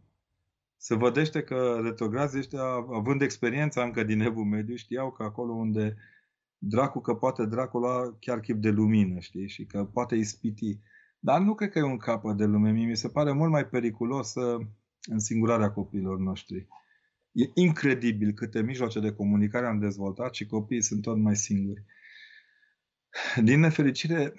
[0.77, 5.95] se vădește că retrograzii ăștia, având experiența încă din evul mediu, știau că acolo unde
[6.63, 10.79] dracu că poate dracul chiar chip de lumină, știi, și că poate ispiti.
[11.19, 12.71] Dar nu cred că e un capăt de lume.
[12.71, 14.33] Mie mi se pare mult mai periculos
[15.01, 16.67] în singurarea copiilor noștri.
[17.31, 21.83] E incredibil câte mijloace de comunicare am dezvoltat și copiii sunt tot mai singuri.
[23.43, 24.33] Din nefericire,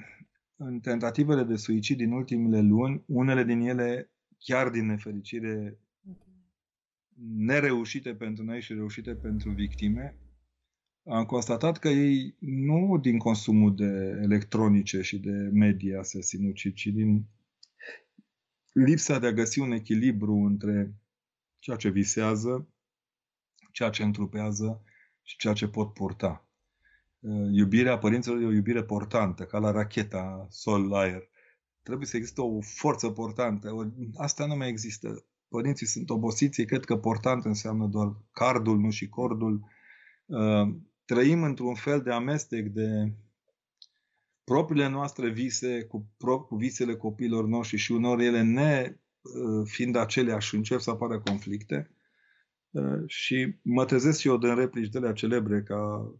[0.56, 5.78] în tentativele de suicid din ultimele luni, unele din ele, chiar din nefericire,
[7.37, 10.16] nereușite pentru noi și reușite pentru victime,
[11.04, 16.86] am constatat că ei nu din consumul de electronice și de media se sinucid, ci
[16.86, 17.24] din
[18.72, 20.94] lipsa de a găsi un echilibru între
[21.58, 22.68] ceea ce visează,
[23.72, 24.82] ceea ce întrupează
[25.22, 26.46] și ceea ce pot purta.
[27.18, 31.28] Uh, iubirea părinților e o iubire portantă, ca la racheta sol-aer.
[31.82, 33.92] Trebuie să există o forță portantă.
[34.16, 35.24] Asta nu mai există.
[35.48, 39.64] Părinții sunt obosiți, cred că portant înseamnă doar cardul, nu și cordul.
[41.12, 43.12] Uh, trăim într-un fel de amestec de
[44.44, 46.14] propriile noastre vise cu,
[46.48, 51.90] cu visele copiilor noștri și unor ele ne uh, fiind aceleași, încep să apară conflicte.
[53.07, 56.12] Și mă trezesc și eu din replici de la celebre ca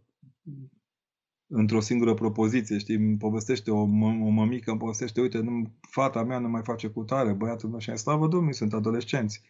[1.47, 6.39] într-o singură propoziție, știi, îmi povestește o, o mămică, îmi povestește, uite, nu, fata mea
[6.39, 9.41] nu mai face cu tare, băiatul meu, și am slavă Domnului, sunt adolescenți.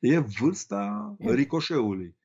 [0.00, 2.16] E vârsta ricoșeului.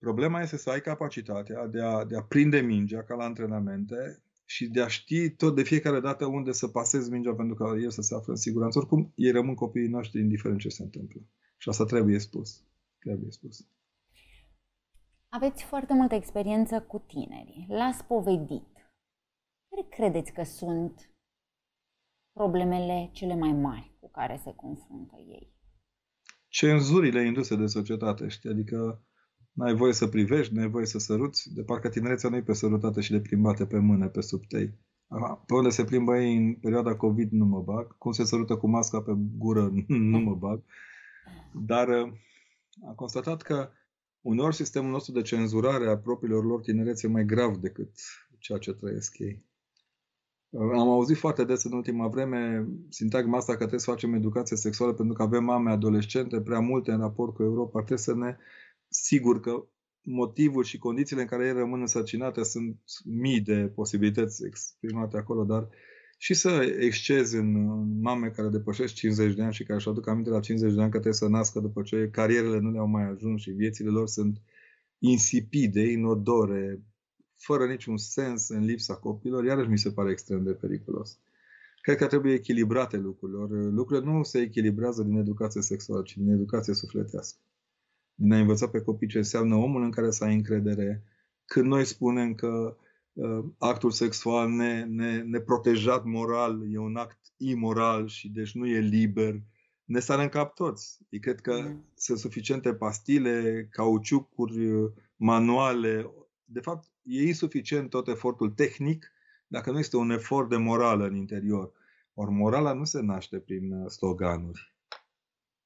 [0.00, 4.68] Problema este să ai capacitatea de a, de a prinde mingea ca la antrenamente și
[4.68, 8.00] de a ști tot de fiecare dată unde să pasezi mingea pentru că el să
[8.00, 8.78] se află în siguranță.
[8.78, 11.20] Oricum, ei rămân copiii noștri indiferent ce se întâmplă.
[11.56, 12.64] Și asta trebuie spus.
[12.98, 13.66] Trebuie spus.
[15.28, 17.66] Aveți foarte multă experiență cu tinerii.
[17.68, 18.72] L-ați spovedit.
[19.68, 21.10] Care credeți că sunt
[22.32, 25.52] problemele cele mai mari cu care se confruntă ei?
[26.48, 28.50] Cenzurile induse de societate, știi?
[28.50, 29.04] Adică
[29.52, 33.00] n-ai voie să privești, n-ai voie să săruți, de parcă tinerețea nu e pe sărutate
[33.00, 34.78] și de plimbate pe mână, pe sub tei.
[35.46, 38.68] Pe unde se plimbă ei în perioada COVID nu mă bag, cum se sărută cu
[38.68, 39.72] masca pe gură
[40.12, 40.62] nu mă bag,
[41.66, 42.12] dar uh,
[42.86, 43.70] am constatat că
[44.20, 47.90] Uneori sistemul nostru de cenzurare a propriilor lor tinerețe e mai grav decât
[48.38, 49.44] ceea ce trăiesc ei.
[50.58, 54.92] Am auzit foarte des în ultima vreme sintagma asta că trebuie să facem educație sexuală
[54.92, 57.78] pentru că avem mame adolescente prea multe în raport cu Europa.
[57.78, 58.36] Trebuie să ne
[58.90, 59.64] sigur că
[60.02, 65.68] motivul și condițiile în care ei rămân însărcinate sunt mii de posibilități exprimate acolo, dar
[66.18, 67.52] și să excezi în
[68.00, 70.90] mame care depășesc 50 de ani și care își aduc aminte la 50 de ani
[70.90, 74.42] că trebuie să nască după ce carierele nu le-au mai ajuns și viețile lor sunt
[74.98, 76.82] insipide, inodore,
[77.36, 81.18] fără niciun sens în lipsa copilor, iarăși mi se pare extrem de periculos.
[81.82, 83.68] Cred că trebuie echilibrate lucrurile.
[83.68, 87.40] Lucrurile nu se echilibrează din educație sexuală, ci din educație sufletească.
[88.20, 91.02] Din a învăța pe copii ce înseamnă omul în care să ai încredere.
[91.44, 92.76] Când noi spunem că
[93.12, 98.78] Uh, actul sexual ne, ne, neprotejat moral e un act imoral și deci nu e
[98.78, 99.40] liber,
[99.84, 100.98] ne sare în cap toți.
[101.08, 101.84] Eu cred că mm.
[101.94, 106.10] sunt suficiente pastile, cauciucuri, manuale.
[106.44, 109.12] De fapt, e insuficient tot efortul tehnic
[109.46, 111.72] dacă nu este un efort de morală în interior.
[112.14, 114.74] Ori morala nu se naște prin uh, sloganuri.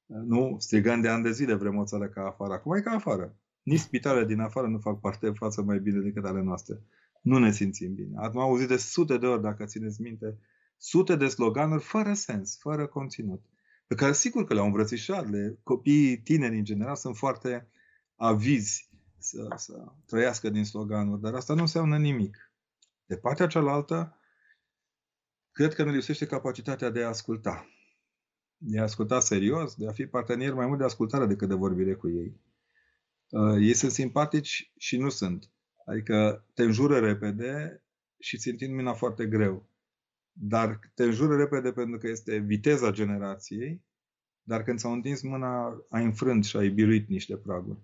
[0.05, 2.53] Nu, strigând de ani de zile vrem o țară ca afară.
[2.53, 3.35] Acum e ca afară.
[3.63, 6.81] Nici spitalele din afară nu fac parte în față mai bine decât ale noastre
[7.25, 8.17] nu ne simțim bine.
[8.17, 10.37] Am auzit de sute de ori, dacă țineți minte,
[10.77, 13.45] sute de sloganuri fără sens, fără conținut,
[13.87, 15.29] pe care sigur că le-au îmbrățișat.
[15.29, 17.67] Le, copiii tineri, în general, sunt foarte
[18.15, 19.73] avizi să, să
[20.05, 22.51] trăiască din sloganuri, dar asta nu înseamnă nimic.
[23.05, 24.19] De partea cealaltă,
[25.51, 27.69] cred că ne lipsește capacitatea de a asculta.
[28.67, 31.93] De a asculta serios, de a fi partener mai mult de ascultare decât de vorbire
[31.93, 32.41] cu ei.
[33.29, 35.51] Uh, ei sunt simpatici și nu sunt.
[35.85, 37.83] Adică te înjură repede
[38.19, 39.69] și ți întind mina foarte greu.
[40.31, 43.83] Dar te înjură repede pentru că este viteza generației,
[44.41, 47.79] dar când s-au întins mâna, ai înfrânt și ai biruit niște praguri.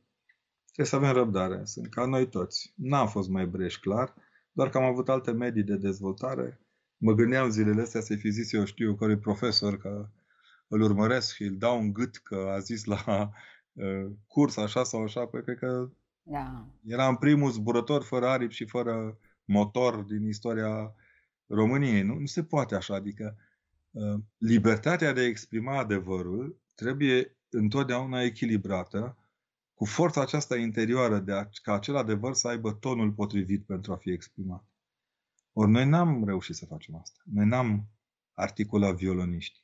[0.66, 1.62] Trebuie să avem răbdare.
[1.66, 2.74] Sunt ca noi toți.
[2.76, 4.16] N-am fost mai breș, clar,
[4.52, 6.60] doar că am avut alte medii de dezvoltare.
[6.98, 10.10] Mă gândeam zilele astea să-i fi zis eu știu cărui profesor că
[10.72, 13.04] îl urmăresc și îl dau un gât că a zis la
[13.74, 15.90] uh, curs așa sau așa, păi cred că
[16.24, 16.68] da.
[16.84, 20.96] Eram primul zburător fără aripi și fără motor din istoria
[21.48, 22.02] României.
[22.02, 22.96] Nu, nu se poate așa.
[22.96, 23.38] Adică
[23.92, 29.18] uh, libertatea de a exprima adevărul trebuie întotdeauna echilibrată
[29.74, 33.96] cu forța aceasta interioară de a, ca acel adevăr să aibă tonul potrivit pentru a
[33.96, 34.66] fi exprimat.
[35.54, 37.20] Ori noi n-am reușit să facem asta.
[37.34, 37.88] Noi n-am
[38.34, 39.64] articulat violoniști.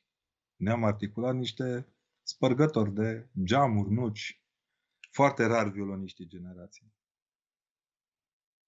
[0.58, 1.86] Ne-am articulat niște
[2.22, 4.42] spărgători de geamuri, nuci,
[5.10, 6.92] foarte rar violoniștii generației.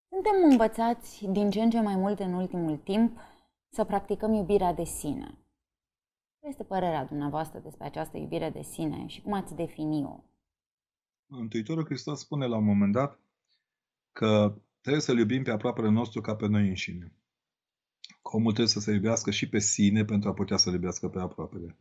[0.09, 3.19] Suntem învățați din ce în ce mai mult în ultimul timp
[3.69, 5.27] să practicăm iubirea de sine.
[6.39, 10.25] Care este părerea dumneavoastră despre această iubire de sine și cum ați defini-o?
[11.27, 13.21] Mântuitorul Hristos spune la un moment dat
[14.13, 17.15] că trebuie să-L iubim pe aproapele nostru ca pe noi înșine.
[18.23, 21.19] Că omul trebuie să se iubească și pe sine pentru a putea să-l iubească pe
[21.19, 21.79] aproapele.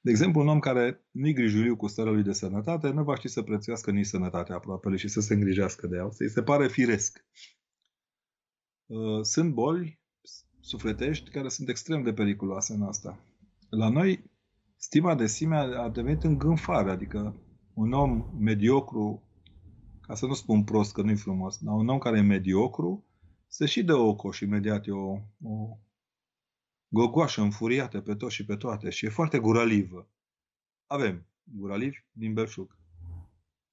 [0.00, 3.28] De exemplu, un om care nu-i grijuliu cu starea lui de sănătate, nu va ști
[3.28, 6.08] să prețuiască nici sănătatea aproapele și să se îngrijească de ea.
[6.10, 7.24] Să-i se pare firesc.
[8.86, 10.00] Uh, sunt boli
[10.60, 13.24] sufletești care sunt extrem de periculoase în asta.
[13.70, 14.30] La noi,
[14.76, 17.36] stima de sine a devenit îngânfare, adică
[17.74, 19.22] un om mediocru,
[20.00, 23.04] ca să nu spun prost, că nu-i frumos, dar un om care e mediocru,
[23.52, 25.78] se și dă o coș imediat, e o, o
[26.88, 30.10] gogoașă înfuriată pe toți și pe toate și e foarte guralivă.
[30.86, 32.76] Avem guralivi din belșug.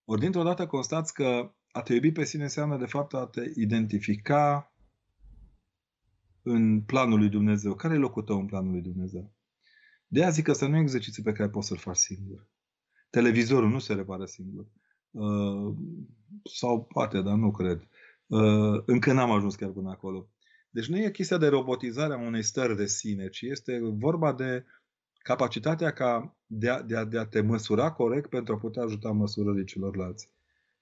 [0.06, 3.52] Ori dintr-o dată constați că a te iubi pe sine înseamnă de fapt a te
[3.56, 4.74] identifica
[6.42, 7.76] în planul lui Dumnezeu.
[7.76, 9.34] Care e locul tău în planul lui Dumnezeu?
[10.08, 12.48] De aia zic că să nu e exercițiu pe care poți să-l faci singur.
[13.10, 14.68] Televizorul nu se repară singur.
[15.12, 15.76] Uh,
[16.44, 17.88] sau poate, dar nu cred.
[18.30, 20.30] Uh, încă n-am ajuns chiar până acolo.
[20.70, 24.66] Deci nu e chestia de robotizare a unei stări de sine, ci este vorba de
[25.18, 29.12] capacitatea ca de a, de, a, de a te măsura corect pentru a putea ajuta
[29.12, 30.30] măsurării celorlalți.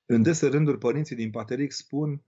[0.06, 2.22] În dese rânduri, părinții din Pateric spun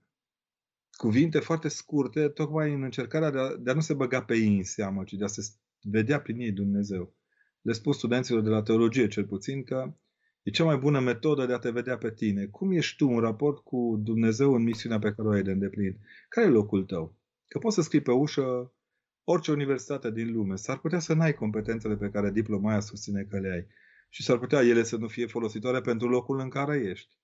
[0.90, 4.56] cuvinte foarte scurte, tocmai în încercarea de a, de a nu se băga pe ei
[4.56, 5.50] în seamă, ci de a se
[5.82, 7.14] vedea prin ei Dumnezeu.
[7.62, 9.94] Le spun studenților de la teologie, cel puțin, că
[10.42, 12.46] e cea mai bună metodă de a te vedea pe tine.
[12.46, 15.98] Cum ești tu în raport cu Dumnezeu în misiunea pe care o ai de îndeplinit?
[16.28, 17.18] Care e locul tău?
[17.48, 18.74] Că poți să scrii pe ușă
[19.24, 20.56] orice universitate din lume.
[20.56, 23.66] S-ar putea să n-ai competențele pe care diploma aia susține că le ai.
[24.08, 27.18] Și s-ar putea ele să nu fie folositoare pentru locul în care ești.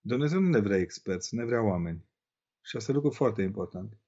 [0.00, 2.04] Dumnezeu nu ne vrea experți, ne vrea oameni.
[2.62, 3.98] Și asta e lucru foarte important.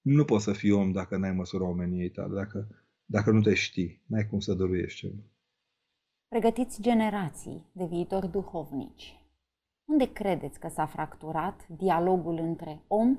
[0.00, 2.68] Nu poți să fii om dacă n-ai măsura omeniei tale, dacă,
[3.04, 5.22] dacă nu te știi, n-ai cum să dăruiești ceva.
[6.34, 9.18] Pregătiți generații de viitori duhovnici.
[9.84, 13.18] Unde credeți că s-a fracturat dialogul între om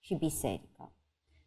[0.00, 0.92] și biserică?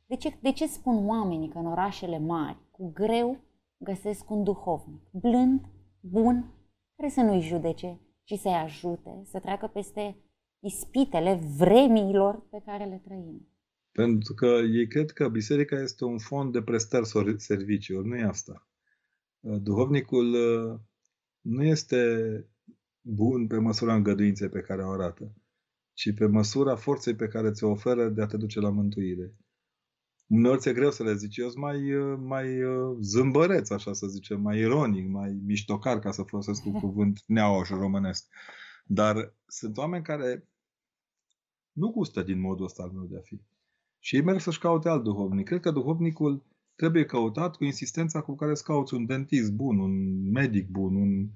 [0.05, 3.37] De ce, de ce spun oamenii că în orașele mari, cu greu,
[3.77, 5.61] găsesc un duhovnic, blând,
[5.99, 6.53] bun,
[6.95, 10.15] care să nu-i judece, ci să-i ajute să treacă peste
[10.59, 13.47] ispitele vremilor pe care le trăim?
[13.91, 17.05] Pentru că ei cred că biserica este un fond de prestări
[17.37, 18.67] servicii, ori nu e asta.
[19.39, 20.79] Duhovnicul uh,
[21.41, 21.99] nu este
[23.01, 25.33] bun pe măsura îngăduinței pe care o arată,
[25.93, 29.35] ci pe măsura forței pe care ți-o oferă de a te duce la mântuire.
[30.27, 34.07] Uneori ți-e greu să le zici, eu sunt mai, uh, mai uh, zâmbăreț, așa să
[34.07, 38.27] zicem, mai ironic, mai miștocar, ca să folosesc un cuvânt neaoș românesc.
[38.85, 40.47] Dar sunt oameni care
[41.71, 43.41] nu gustă din modul ăsta al meu de a fi.
[43.99, 45.45] Și ei merg să-și caute alt duhovnic.
[45.45, 46.45] Cred că duhovnicul
[46.79, 51.29] trebuie căutat cu insistența cu care îți cauți un dentist bun, un medic bun, un,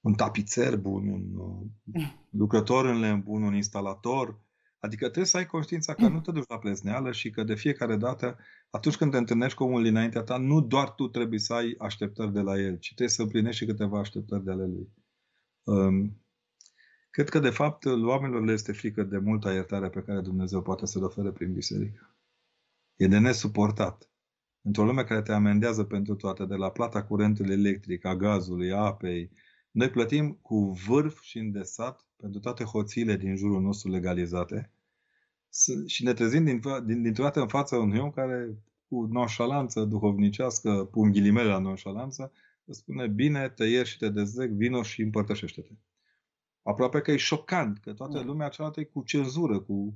[0.00, 4.40] un tapițer bun, un uh, lucrător în lemn bun, un instalator,
[4.80, 7.96] Adică trebuie să ai conștiința că nu te duci la plezneală și că de fiecare
[7.96, 8.38] dată,
[8.70, 12.32] atunci când te întâlnești cu omul dinaintea ta, nu doar tu trebuie să ai așteptări
[12.32, 14.92] de la el, ci trebuie să împlinești și câteva așteptări de ale lui.
[15.62, 16.24] Um,
[17.10, 20.86] cred că, de fapt, oamenilor le este frică de multa iertare pe care Dumnezeu poate
[20.86, 22.16] să-l ofere prin biserică.
[22.96, 24.09] E de nesuportat.
[24.62, 28.78] Într-o lume care te amendează pentru toate, de la plata curentului electric, a gazului, a
[28.78, 29.30] apei,
[29.70, 34.70] noi plătim cu vârf și îndesat pentru toate hoțiile din jurul nostru legalizate
[35.86, 40.88] și ne trezim din, din, dintr-o dată în fața unui om care cu nonșalanță duhovnicească,
[40.90, 42.32] pun ghilimele la nonșalanță,
[42.64, 45.72] îți spune, bine, te ieri și te dezleg, vino și împărtășește-te.
[46.62, 48.24] Aproape că e șocant, că toată da.
[48.24, 49.94] lumea cealaltă e cu cenzură, cu...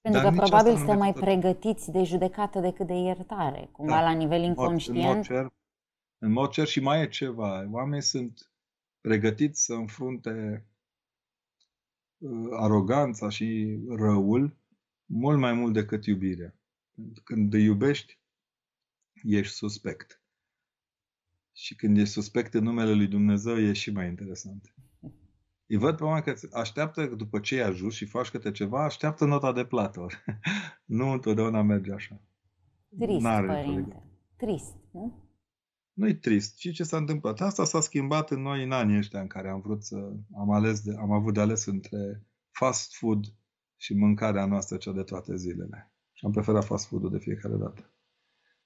[0.00, 4.02] Pentru Dar că probabil suntem mai pregătiți de judecată decât de iertare, cumva da.
[4.02, 5.06] la nivel inconștient.
[5.06, 5.52] În mod, cer,
[6.18, 7.68] în mod cer și mai e ceva.
[7.70, 8.52] Oamenii sunt
[9.00, 10.66] pregătiți să înfrunte
[12.18, 14.56] uh, aroganța și răul
[15.04, 16.54] mult mai mult decât iubirea.
[17.24, 18.18] Când îi iubești,
[19.22, 20.22] ești suspect.
[21.52, 24.74] Și când ești suspect în numele lui Dumnezeu, e și mai interesant.
[25.70, 29.24] Îi văd pe oameni că așteaptă, după ce i ajuns și faci câte ceva, așteaptă
[29.24, 30.06] nota de plată.
[30.84, 32.20] nu întotdeauna merge așa.
[32.98, 34.02] Trist, N-are părinte.
[34.36, 35.30] Trist, nu?
[35.92, 36.58] nu-i trist.
[36.58, 37.40] Și ce s-a întâmplat?
[37.40, 39.96] Asta s-a schimbat în noi în anii ăștia în care am vrut să
[40.36, 43.24] am, ales de, am avut de ales între fast food
[43.76, 45.92] și mâncarea noastră cea de toate zilele.
[46.12, 47.92] Și am preferat fast food-ul de fiecare dată.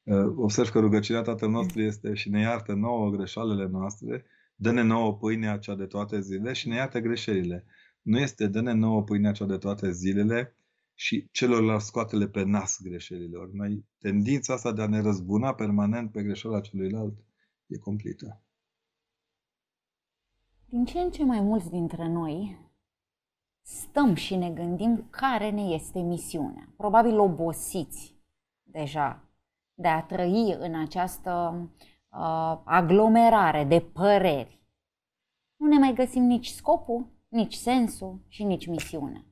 [0.03, 4.25] Uh, observ că rugăciunea Tatăl nostru este și ne iartă nouă greșalele noastre,
[4.55, 7.65] dă-ne nouă pâinea cea de toate zilele și ne iartă greșelile.
[8.03, 10.57] Nu este dă-ne nouă pâinea cea de toate zilele,
[10.95, 13.51] și celorlalți scoatele pe nas greșelilor.
[13.53, 17.15] Noi, tendința asta de a ne răzbuna permanent pe greșeala celuilalt
[17.67, 18.43] e completă.
[20.67, 22.59] Din ce în ce mai mulți dintre noi
[23.63, 26.73] stăm și ne gândim care ne este misiunea.
[26.77, 28.17] Probabil obosiți
[28.63, 29.29] deja
[29.75, 31.59] de a trăi în această
[32.15, 34.55] uh, aglomerare de păreri,
[35.57, 39.25] nu ne mai găsim nici scopul, nici sensul și nici misiunea.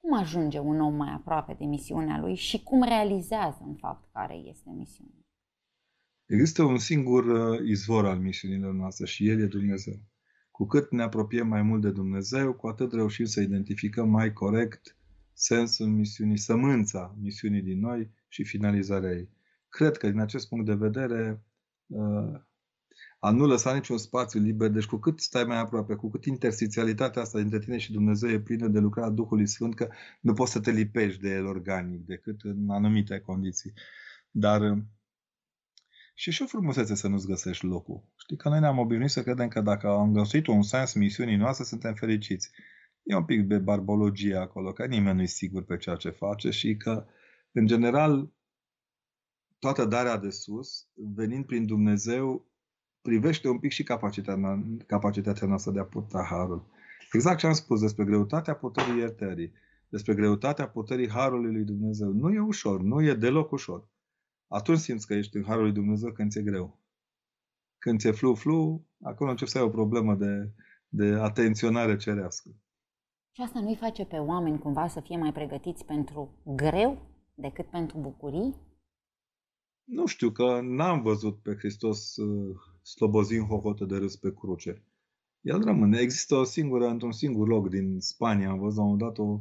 [0.00, 4.34] Cum ajunge un om mai aproape de misiunea lui și cum realizează în fapt care
[4.34, 5.26] este misiunea?
[6.26, 10.00] Există un singur uh, izvor al misiunilor noastre și El e Dumnezeu.
[10.50, 14.96] Cu cât ne apropiem mai mult de Dumnezeu, cu atât reușim să identificăm mai corect
[15.32, 19.28] sensul misiunii, sămânța misiunii din noi și finalizarea ei.
[19.68, 21.47] Cred că din acest punct de vedere uh,
[23.18, 27.22] a nu lăsa niciun spațiu liber, deci cu cât stai mai aproape, cu cât interstițialitatea
[27.22, 29.88] asta dintre tine și Dumnezeu e plină de lucrarea Duhului Sfânt, că
[30.20, 33.72] nu poți să te lipești de el organic decât în anumite condiții.
[34.30, 34.78] Dar uh,
[36.14, 38.04] și și o frumusețe să nu-ți găsești locul.
[38.16, 41.64] Știi că noi ne-am obișnuit să credem că dacă am găsit un sens misiunii noastre,
[41.64, 42.50] suntem fericiți.
[43.02, 46.50] E un pic de barbologie acolo, că nimeni nu e sigur pe ceea ce face
[46.50, 47.06] și că,
[47.52, 48.32] în general,
[49.58, 52.46] toată darea de sus, venind prin Dumnezeu,
[53.02, 56.66] privește un pic și capacitatea, capacitatea noastră de a purta harul.
[57.12, 59.52] Exact ce am spus despre greutatea puterii iertării,
[59.88, 62.12] despre greutatea puterii harului lui Dumnezeu.
[62.12, 63.88] Nu e ușor, nu e deloc ușor.
[64.48, 66.80] Atunci simți că ești în harul lui Dumnezeu când ți-e greu.
[67.78, 70.52] Când ți-e flu-flu, acolo începi să ai o problemă de,
[70.88, 72.50] de atenționare cerească.
[73.30, 76.98] Și asta nu-i face pe oameni cumva să fie mai pregătiți pentru greu
[77.34, 78.67] decât pentru bucurii?
[79.88, 84.84] Nu știu, că n-am văzut pe Hristos uh, slobozind hohotă de râs pe cruce.
[85.40, 86.00] El rămâne.
[86.00, 89.40] Există o singură, într-un singur loc din Spania, am văzut la un dat o,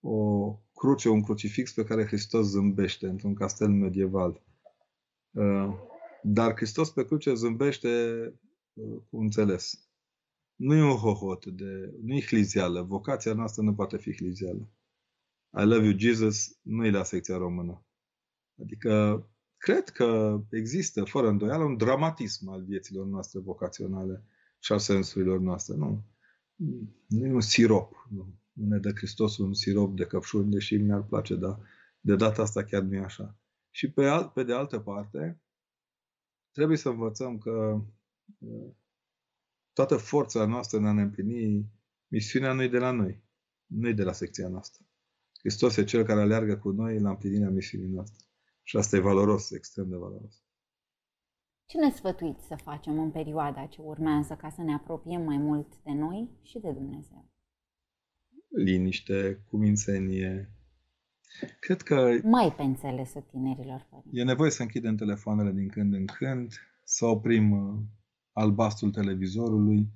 [0.00, 4.42] o cruce, un crucifix pe care Hristos zâmbește într-un castel medieval.
[5.30, 5.74] Uh,
[6.22, 7.88] dar Hristos pe cruce zâmbește
[8.72, 9.88] uh, cu înțeles.
[10.54, 12.82] Nu e un hohot, de, nu e hlizială.
[12.82, 14.68] Vocația noastră nu poate fi hlizială.
[15.58, 17.86] I love you, Jesus, nu e la secția română.
[18.60, 19.22] Adică,
[19.58, 24.24] cred că există, fără îndoială, un dramatism al vieților noastre vocaționale
[24.58, 25.76] și al sensurilor noastre.
[25.76, 26.04] Nu,
[27.06, 28.06] nu e un sirop.
[28.10, 31.60] Nu, nu ne dă Hristos un sirop de căpșuni, deși mi-ar place, dar
[32.00, 33.38] de data asta chiar nu e așa.
[33.70, 35.42] Și pe, alt, pe de altă parte,
[36.52, 37.84] trebuie să învățăm că
[38.38, 38.72] uh,
[39.72, 41.70] toată forța noastră în a ne împlini
[42.06, 43.22] misiunea nu e de la noi,
[43.66, 44.84] nu e de la secția noastră.
[45.38, 48.27] Hristos e Cel care aleargă cu noi la împlinirea misiunii noastre.
[48.68, 50.42] Și asta e valoros, extrem de valoros.
[51.66, 55.68] Ce ne sfătuiți să facem în perioada ce urmează ca să ne apropiem mai mult
[55.84, 57.30] de noi și de Dumnezeu?
[58.48, 60.52] Liniște, cumințenie,
[61.60, 62.18] Cred că...
[62.22, 63.86] Mai pe înțelesul tinerilor.
[63.90, 64.18] Părinți.
[64.18, 66.52] E nevoie să închidem telefoanele din când în când,
[66.84, 67.78] să oprim uh,
[68.32, 69.88] albastrul televizorului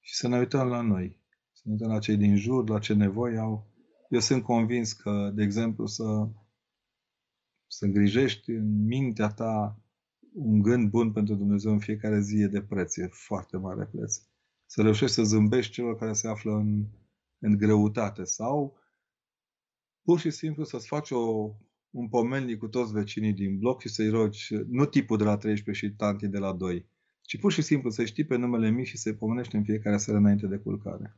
[0.00, 1.20] și să ne uităm la noi.
[1.52, 3.66] Să ne uităm la cei din jur, la ce nevoie au.
[4.08, 6.28] Eu sunt convins că, de exemplu, să,
[7.66, 9.78] să îngrijești în mintea ta
[10.32, 14.20] un gând bun pentru Dumnezeu în fiecare zi e de preț, e foarte mare preț.
[14.66, 16.84] Să reușești să zâmbești celor care se află în,
[17.38, 18.78] în greutate sau
[20.02, 21.50] pur și simplu să-ți faci o,
[21.90, 25.86] un pomelnic cu toți vecinii din bloc și să-i rogi, nu tipul de la 13
[25.86, 26.86] și tanti de la 2,
[27.20, 30.18] ci pur și simplu să știi pe numele mic și să-i pomenești în fiecare seară
[30.18, 31.16] înainte de culcare.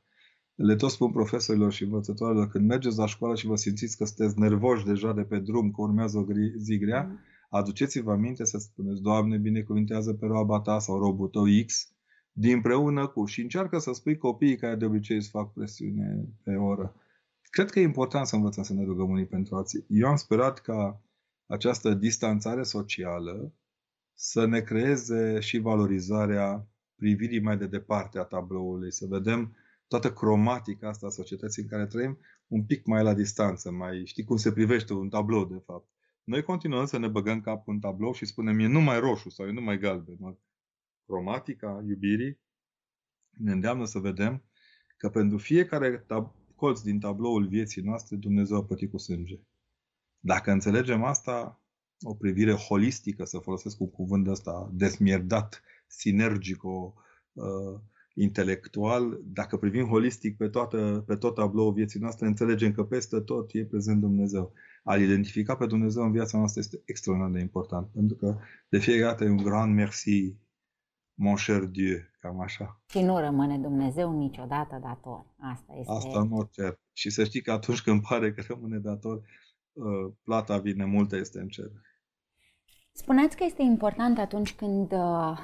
[0.57, 4.39] Le tot spun profesorilor și învățătorilor, când mergeți la școală și vă simțiți că sunteți
[4.39, 6.25] nervoși deja de pe drum, că urmează o
[6.57, 7.19] zi grea, mm.
[7.51, 11.93] aduceți-vă aminte să spuneți, Doamne, binecuvintează pe roaba ta sau robul tău X,
[12.33, 16.95] dinpreună cu, și încearcă să spui copiii care de obicei îți fac presiune pe oră.
[17.43, 19.85] Cred că e important să învățăm să ne rugăm unii pentru alții.
[19.89, 21.03] Eu am sperat ca
[21.47, 23.55] această distanțare socială
[24.15, 29.57] să ne creeze și valorizarea privirii mai de departe a tabloului, să vedem
[29.89, 34.24] toată cromatica asta a societății în care trăim un pic mai la distanță, mai știi
[34.24, 35.89] cum se privește un tablou de fapt.
[36.24, 39.53] Noi continuăm să ne băgăm capul în tablou și spunem e numai roșu sau e
[39.53, 40.39] numai galben.
[41.07, 42.41] Cromatica iubirii
[43.30, 44.45] ne îndeamnă să vedem
[44.97, 49.41] că pentru fiecare tab- colț din tabloul vieții noastre Dumnezeu a plătit cu sânge.
[50.18, 51.62] Dacă înțelegem asta,
[52.01, 56.95] o privire holistică, să folosesc un cuvânt ăsta desmierdat, sinergico,
[57.32, 57.80] uh,
[58.17, 63.51] intelectual, dacă privim holistic pe, toată, pe tot tabloul vieții noastre, înțelegem că peste tot
[63.53, 64.53] e prezent Dumnezeu.
[64.85, 68.37] A identifica pe Dumnezeu în viața noastră este extraordinar de important, pentru că
[68.69, 70.35] de fiecare dată e un grand merci
[71.14, 72.81] mon cher Dieu, cam așa.
[72.89, 75.27] Și nu rămâne Dumnezeu niciodată dator.
[75.39, 75.93] Asta este...
[75.93, 76.81] Asta în orice.
[76.93, 79.17] Și să știi că atunci când pare că rămâne dator,
[79.73, 81.71] uh, plata vine multă, este în cer.
[82.93, 85.39] Spuneți că este important atunci când uh,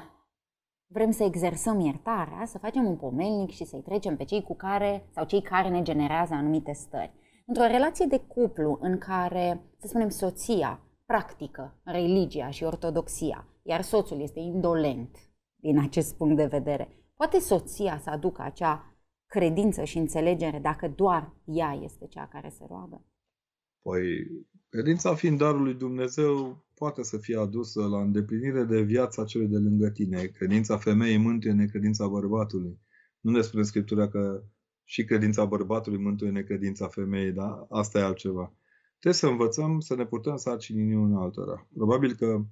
[0.93, 5.07] vrem să exersăm iertarea, să facem un pomelnic și să-i trecem pe cei cu care
[5.11, 7.13] sau cei care ne generează anumite stări.
[7.45, 14.21] Într-o relație de cuplu în care, să spunem, soția practică religia și ortodoxia, iar soțul
[14.21, 15.17] este indolent
[15.55, 21.33] din acest punct de vedere, poate soția să aducă acea credință și înțelegere dacă doar
[21.45, 23.05] ea este cea care se roagă?
[23.81, 24.03] Păi,
[24.69, 29.57] credința fiind darul lui Dumnezeu, poate să fie adusă la îndeplinire de viața celui de
[29.57, 30.25] lângă tine.
[30.25, 32.79] Credința femeii mântuie necredința bărbatului.
[33.19, 34.43] Nu ne spune Scriptura că
[34.83, 38.53] și credința bărbatului mântuie necredința femeii, dar asta e altceva.
[38.99, 41.67] Trebuie să învățăm să ne purtăm sarcinii unul altora.
[41.73, 42.45] Probabil că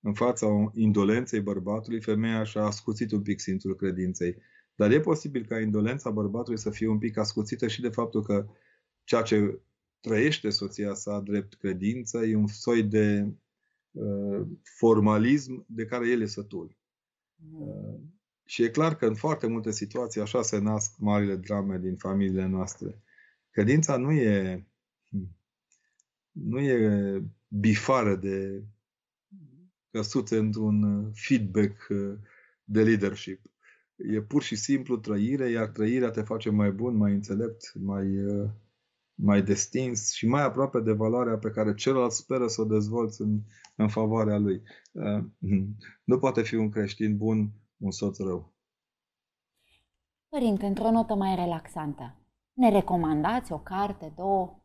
[0.00, 4.36] în fața indolenței bărbatului, femeia și-a ascuțit un pic simțul credinței.
[4.74, 8.46] Dar e posibil ca indolența bărbatului să fie un pic ascuțită și de faptul că
[9.04, 9.60] ceea ce
[10.00, 13.32] trăiește soția sa drept credință e un soi de uh,
[14.78, 16.76] formalism de care el e sătul.
[17.36, 17.60] Mm.
[17.60, 18.00] Uh,
[18.44, 22.46] și e clar că în foarte multe situații așa se nasc marile drame din familiile
[22.46, 23.02] noastre.
[23.50, 24.66] Credința nu e
[26.32, 28.64] nu e bifare de
[29.90, 32.14] căsuțe într-un feedback uh,
[32.64, 33.40] de leadership.
[33.96, 38.50] E pur și simplu trăire, iar trăirea te face mai bun, mai înțelept, mai, uh,
[39.20, 43.40] mai destins și mai aproape de valoarea pe care celălalt speră să o dezvolți în,
[43.76, 44.62] în favoarea lui.
[44.92, 45.24] Uh,
[46.04, 48.54] nu poate fi un creștin bun un soț rău.
[50.28, 52.16] Părinte, într-o notă mai relaxantă,
[52.52, 54.62] ne recomandați o carte, două?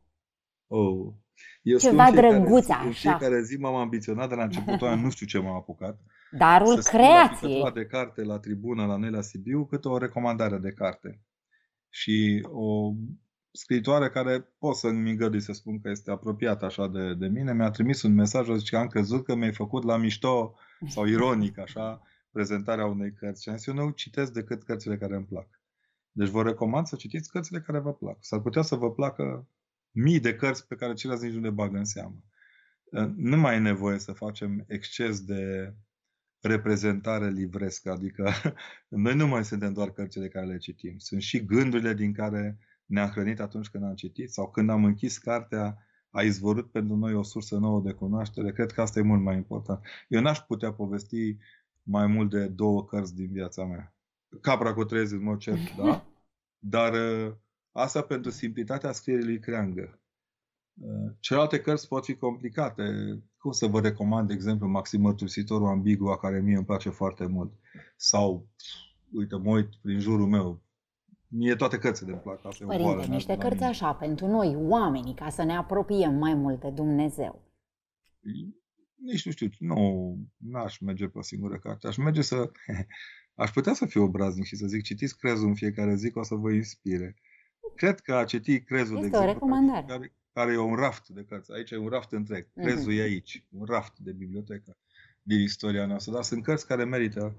[0.68, 1.14] Oh,
[1.62, 2.86] eu Ceva drăguț așa.
[2.86, 5.99] În fiecare zi m-am ambiționat de la începutul anului, nu știu ce m-am apucat.
[6.38, 7.62] Darul să creației.
[7.64, 11.22] Să de carte la tribună la Nelea Sibiu, câte o recomandare de carte.
[11.89, 12.93] Și o
[13.56, 17.70] scriitoare care pot să-mi îngădui să spun că este apropiată așa de, de mine, mi-a
[17.70, 20.56] trimis un mesaj, zice că am crezut că mi-ai făcut la mișto
[20.88, 22.01] sau ironic, așa,
[22.32, 23.43] prezentarea unei cărți.
[23.43, 25.47] Și am zis, eu nu citesc decât cărțile care îmi plac.
[26.12, 28.18] Deci vă recomand să citiți cărțile care vă plac.
[28.20, 29.47] S-ar putea să vă placă
[29.91, 32.24] mii de cărți pe care ceilalți nici nu le bagă în seamă.
[33.16, 35.74] Nu mai e nevoie să facem exces de
[36.39, 38.32] reprezentare livrescă, adică
[38.89, 42.58] noi nu mai suntem doar cărțile care le citim, sunt și gândurile din care
[42.93, 45.77] ne-am hrănit atunci când am citit sau când am închis cartea,
[46.09, 48.51] a izvorât pentru noi o sursă nouă de cunoaștere.
[48.51, 49.83] Cred că asta e mult mai important.
[50.07, 51.37] Eu n-aș putea povesti
[51.83, 53.95] mai mult de două cărți din viața mea.
[54.41, 56.05] Capra cu trezi, în mod cert, da?
[56.75, 57.33] Dar uh,
[57.71, 60.01] asta pentru simplitatea scrierii creangă.
[60.81, 62.83] Uh, celelalte cărți pot fi complicate.
[63.37, 67.53] Cum să vă recomand, de exemplu, Maxim Mărturisitorul Ambigua, care mie îmi place foarte mult.
[67.95, 68.47] Sau,
[69.11, 70.61] uite, mă uit prin jurul meu,
[71.36, 72.45] Mie toate cărțile îmi plac.
[72.45, 76.69] Asta Părinte, niște cărți așa, pentru noi, oamenii, ca să ne apropiem mai mult de
[76.69, 77.41] Dumnezeu
[79.03, 81.88] nici nu știu, nu n-aș merge pe o singură carte.
[81.88, 82.51] Aș merge să...
[83.36, 86.23] Aș putea să fiu obraznic și să zic, citiți crezul în fiecare zi, că o
[86.23, 87.15] să vă inspire.
[87.75, 89.86] Cred că a citi crezul, este de exemplu, o recomandare.
[89.88, 91.51] Care, care e un raft de cărți.
[91.51, 92.47] Aici e un raft întreg.
[92.53, 92.65] Mhm.
[92.65, 92.97] Crezul mm-hmm.
[92.97, 93.45] e aici.
[93.49, 94.77] Un raft de bibliotecă
[95.21, 96.11] din istoria noastră.
[96.11, 97.36] Dar sunt cărți care merită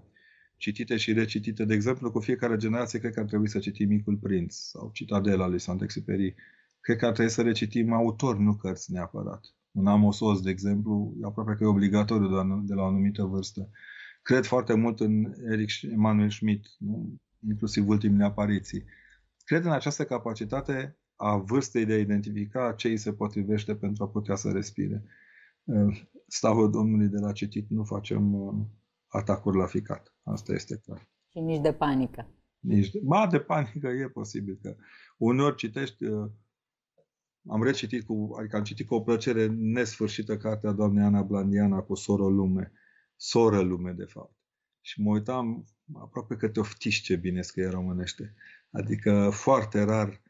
[0.64, 1.64] citite și recitite.
[1.64, 5.46] De exemplu, cu fiecare generație cred că ar trebui să citim Micul Prinț sau Citadela
[5.46, 6.34] lui Saint-Exupéry.
[6.80, 11.54] Cred că ar trebui să recitim autori, nu cărți neapărat un Amos de exemplu, aproape
[11.54, 12.28] că e obligatoriu
[12.62, 13.70] de la o anumită vârstă.
[14.22, 17.20] Cred foarte mult în Eric Emanuel Schmidt, nu?
[17.48, 18.84] inclusiv ultimele apariții.
[19.44, 24.08] Cred în această capacitate a vârstei de a identifica ce îi se potrivește pentru a
[24.08, 25.04] putea să respire.
[26.26, 28.54] Stavul Domnului de la citit nu facem uh,
[29.14, 30.14] atacuri la ficat.
[30.22, 31.08] Asta este clar.
[31.30, 32.28] Și nici de panică.
[32.58, 34.76] Nici de, ba, de panică e posibil că
[35.16, 36.30] uneori citești uh,
[37.46, 41.94] am recitit cu, adică am citit cu o plăcere nesfârșită cartea doamnei Ana Blandiana cu
[41.94, 42.72] Soră Lume.
[43.16, 44.34] Soră Lume, de fapt.
[44.80, 48.34] Și mă uitam aproape că te oftiși ce bine scrie românește.
[48.70, 50.22] Adică foarte rar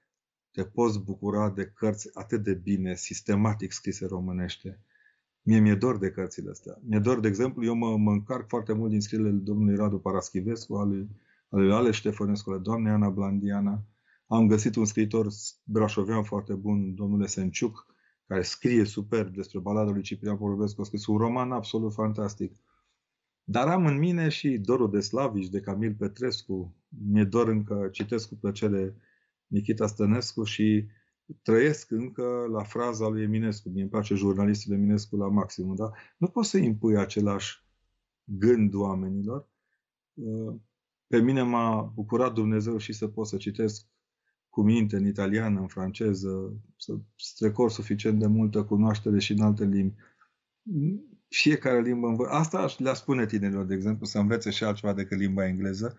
[0.51, 4.81] te poți bucura de cărți atât de bine, sistematic scrise românește.
[5.47, 6.79] Mie mi-e dor de cărțile astea.
[6.89, 10.75] Mi-e dor, de exemplu, eu mă, mă încarc foarte mult din scrierile domnului Radu Paraschivescu,
[10.75, 11.09] al lui,
[11.49, 13.85] al lui Ale Ștefănescu, ale doamnei Ana Blandiana,
[14.27, 15.27] am găsit un scriitor
[15.65, 17.87] brașovean foarte bun, domnule Senciuc,
[18.27, 22.53] care scrie superb despre balada lui Ciprian Porurbescu, a scris un roman absolut fantastic.
[23.45, 26.77] Dar am în mine și Dorul de Slavici, de Camil Petrescu.
[26.89, 28.97] Mi-e dor încă, citesc cu plăcere
[29.47, 30.87] Nikita Stănescu și
[31.43, 33.69] trăiesc încă la fraza lui Eminescu.
[33.69, 37.65] mi îmi place jurnalistul Eminescu la maximum, dar nu poți să impui același
[38.25, 39.49] gând oamenilor.
[41.07, 43.87] Pe mine m-a bucurat Dumnezeu și să pot să citesc
[44.49, 49.65] cu minte în italiană, în franceză, să strecor suficient de multă cunoaștere și în alte
[49.65, 49.95] limbi.
[51.29, 52.27] Fiecare limbă învă...
[52.27, 55.97] Asta le spune tinerilor, de exemplu, să învețe și altceva decât limba engleză,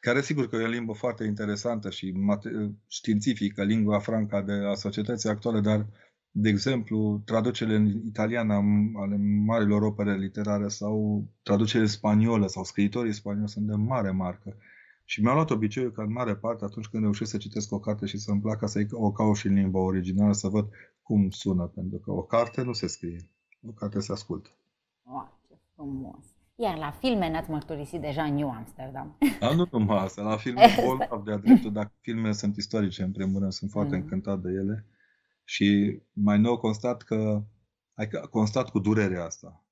[0.00, 4.74] care sigur că e o limbă foarte interesantă și mate- științifică, lingua franca de a
[4.74, 5.86] societății actuale, dar
[6.30, 8.54] de exemplu, traducerile în italiană
[8.94, 14.56] ale marilor opere literare sau traducerile spaniolă sau scriitorii spanioli sunt de mare marcă.
[15.04, 18.06] Și mi-am luat obiceiul că în mare parte atunci când reușesc să citesc o carte
[18.06, 20.68] și să-mi placă să o caut și în limba originală să văd
[21.02, 23.30] cum sună, pentru că o carte nu se scrie,
[23.66, 24.50] o carte se ascultă.
[25.04, 26.37] Oh, ce frumos!
[26.60, 29.18] Iar la filme ne-ați mărturisit deja în New Amsterdam.
[29.40, 30.22] Da, nu numai asta.
[30.22, 34.02] La filme bolnav de-a dreptul, dacă filmele sunt istorice, în primul rând, sunt foarte mm.
[34.02, 34.86] încântat de ele.
[35.44, 37.42] Și mai nou constat că,
[37.94, 39.64] adică constat cu durerea asta.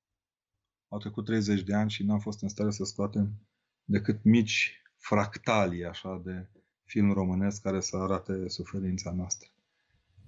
[0.87, 3.31] Au trecut 30 de ani și n-am fost în stare să scoatem
[3.83, 6.49] decât mici fractalii așa de
[6.83, 9.49] film românesc care să arate suferința noastră.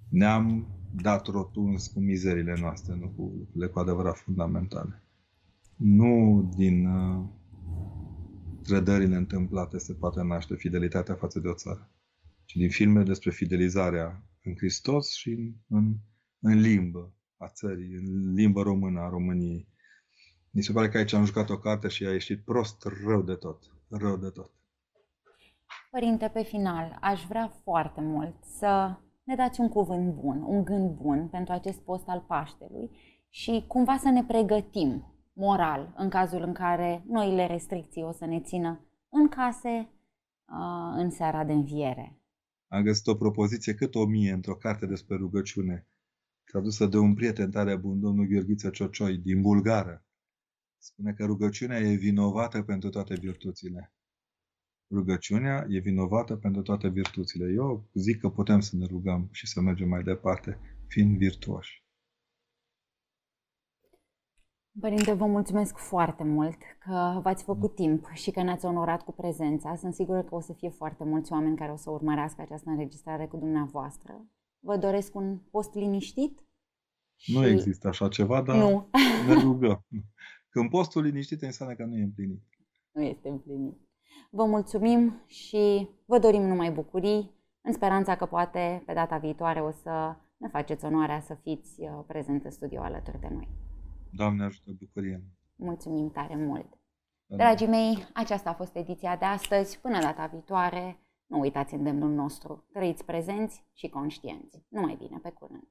[0.10, 0.68] Ne-am
[1.02, 5.04] dat rotunzi cu mizerile noastre, nu cu lucrurile cu adevărat fundamentale.
[5.80, 7.26] Nu din uh,
[8.64, 11.92] trădările întâmplate se poate naște fidelitatea față de o țară,
[12.46, 15.96] ci din filme despre fidelizarea în Hristos și în, în,
[16.40, 19.68] în limbă a țării, în limba română a României.
[20.52, 23.34] Mi se pare că aici am jucat o carte și a ieșit prost rău de
[23.34, 23.64] tot.
[23.90, 24.52] Rău de tot.
[25.92, 30.96] Părinte, pe final, aș vrea foarte mult să ne dați un cuvânt bun, un gând
[30.96, 32.90] bun pentru acest post al Paștelui
[33.30, 38.42] și cumva să ne pregătim moral în cazul în care noile restricții o să ne
[38.42, 38.80] țină
[39.10, 39.90] în case
[40.96, 42.20] în seara de înviere.
[42.68, 45.88] Am găsit o propoziție cât o mie într-o carte despre rugăciune,
[46.44, 50.06] tradusă de un prieten tare bun, domnul Gheorghiță Ciocioi, din bulgară.
[50.78, 53.94] Spune că rugăciunea e vinovată pentru toate virtuțile.
[54.92, 57.52] Rugăciunea e vinovată pentru toate virtuțile.
[57.54, 61.84] Eu zic că putem să ne rugăm și să mergem mai departe, fiind virtuoși.
[64.80, 69.76] Părinte, vă mulțumesc foarte mult că v-ați făcut timp și că ne-ați onorat cu prezența.
[69.76, 73.28] Sunt sigură că o să fie foarte mulți oameni care o să urmărească această înregistrare
[73.28, 74.26] cu dumneavoastră.
[74.60, 76.40] Vă doresc un post liniștit.
[77.26, 77.50] Nu și...
[77.50, 78.90] există așa ceva, dar nu.
[79.28, 79.86] ne rugăm.
[80.50, 82.44] Când postul liniștit înseamnă că nu e împlinit.
[82.92, 83.78] Nu este împlinit.
[84.30, 89.72] Vă mulțumim și vă dorim numai bucurii, în speranța că poate pe data viitoare o
[89.72, 93.48] să ne faceți onoarea să fiți uh, prezent în studio alături de noi.
[94.12, 95.24] Doamne ajută, bucurie!
[95.56, 96.70] Mulțumim tare mult!
[97.26, 97.46] Doamne.
[97.46, 99.80] Dragii mei, aceasta a fost ediția de astăzi.
[99.80, 102.68] Până data viitoare, nu uitați îndemnul nostru.
[102.74, 104.66] Trăiți prezenți și conștienți.
[104.70, 105.68] Numai bine, pe curând!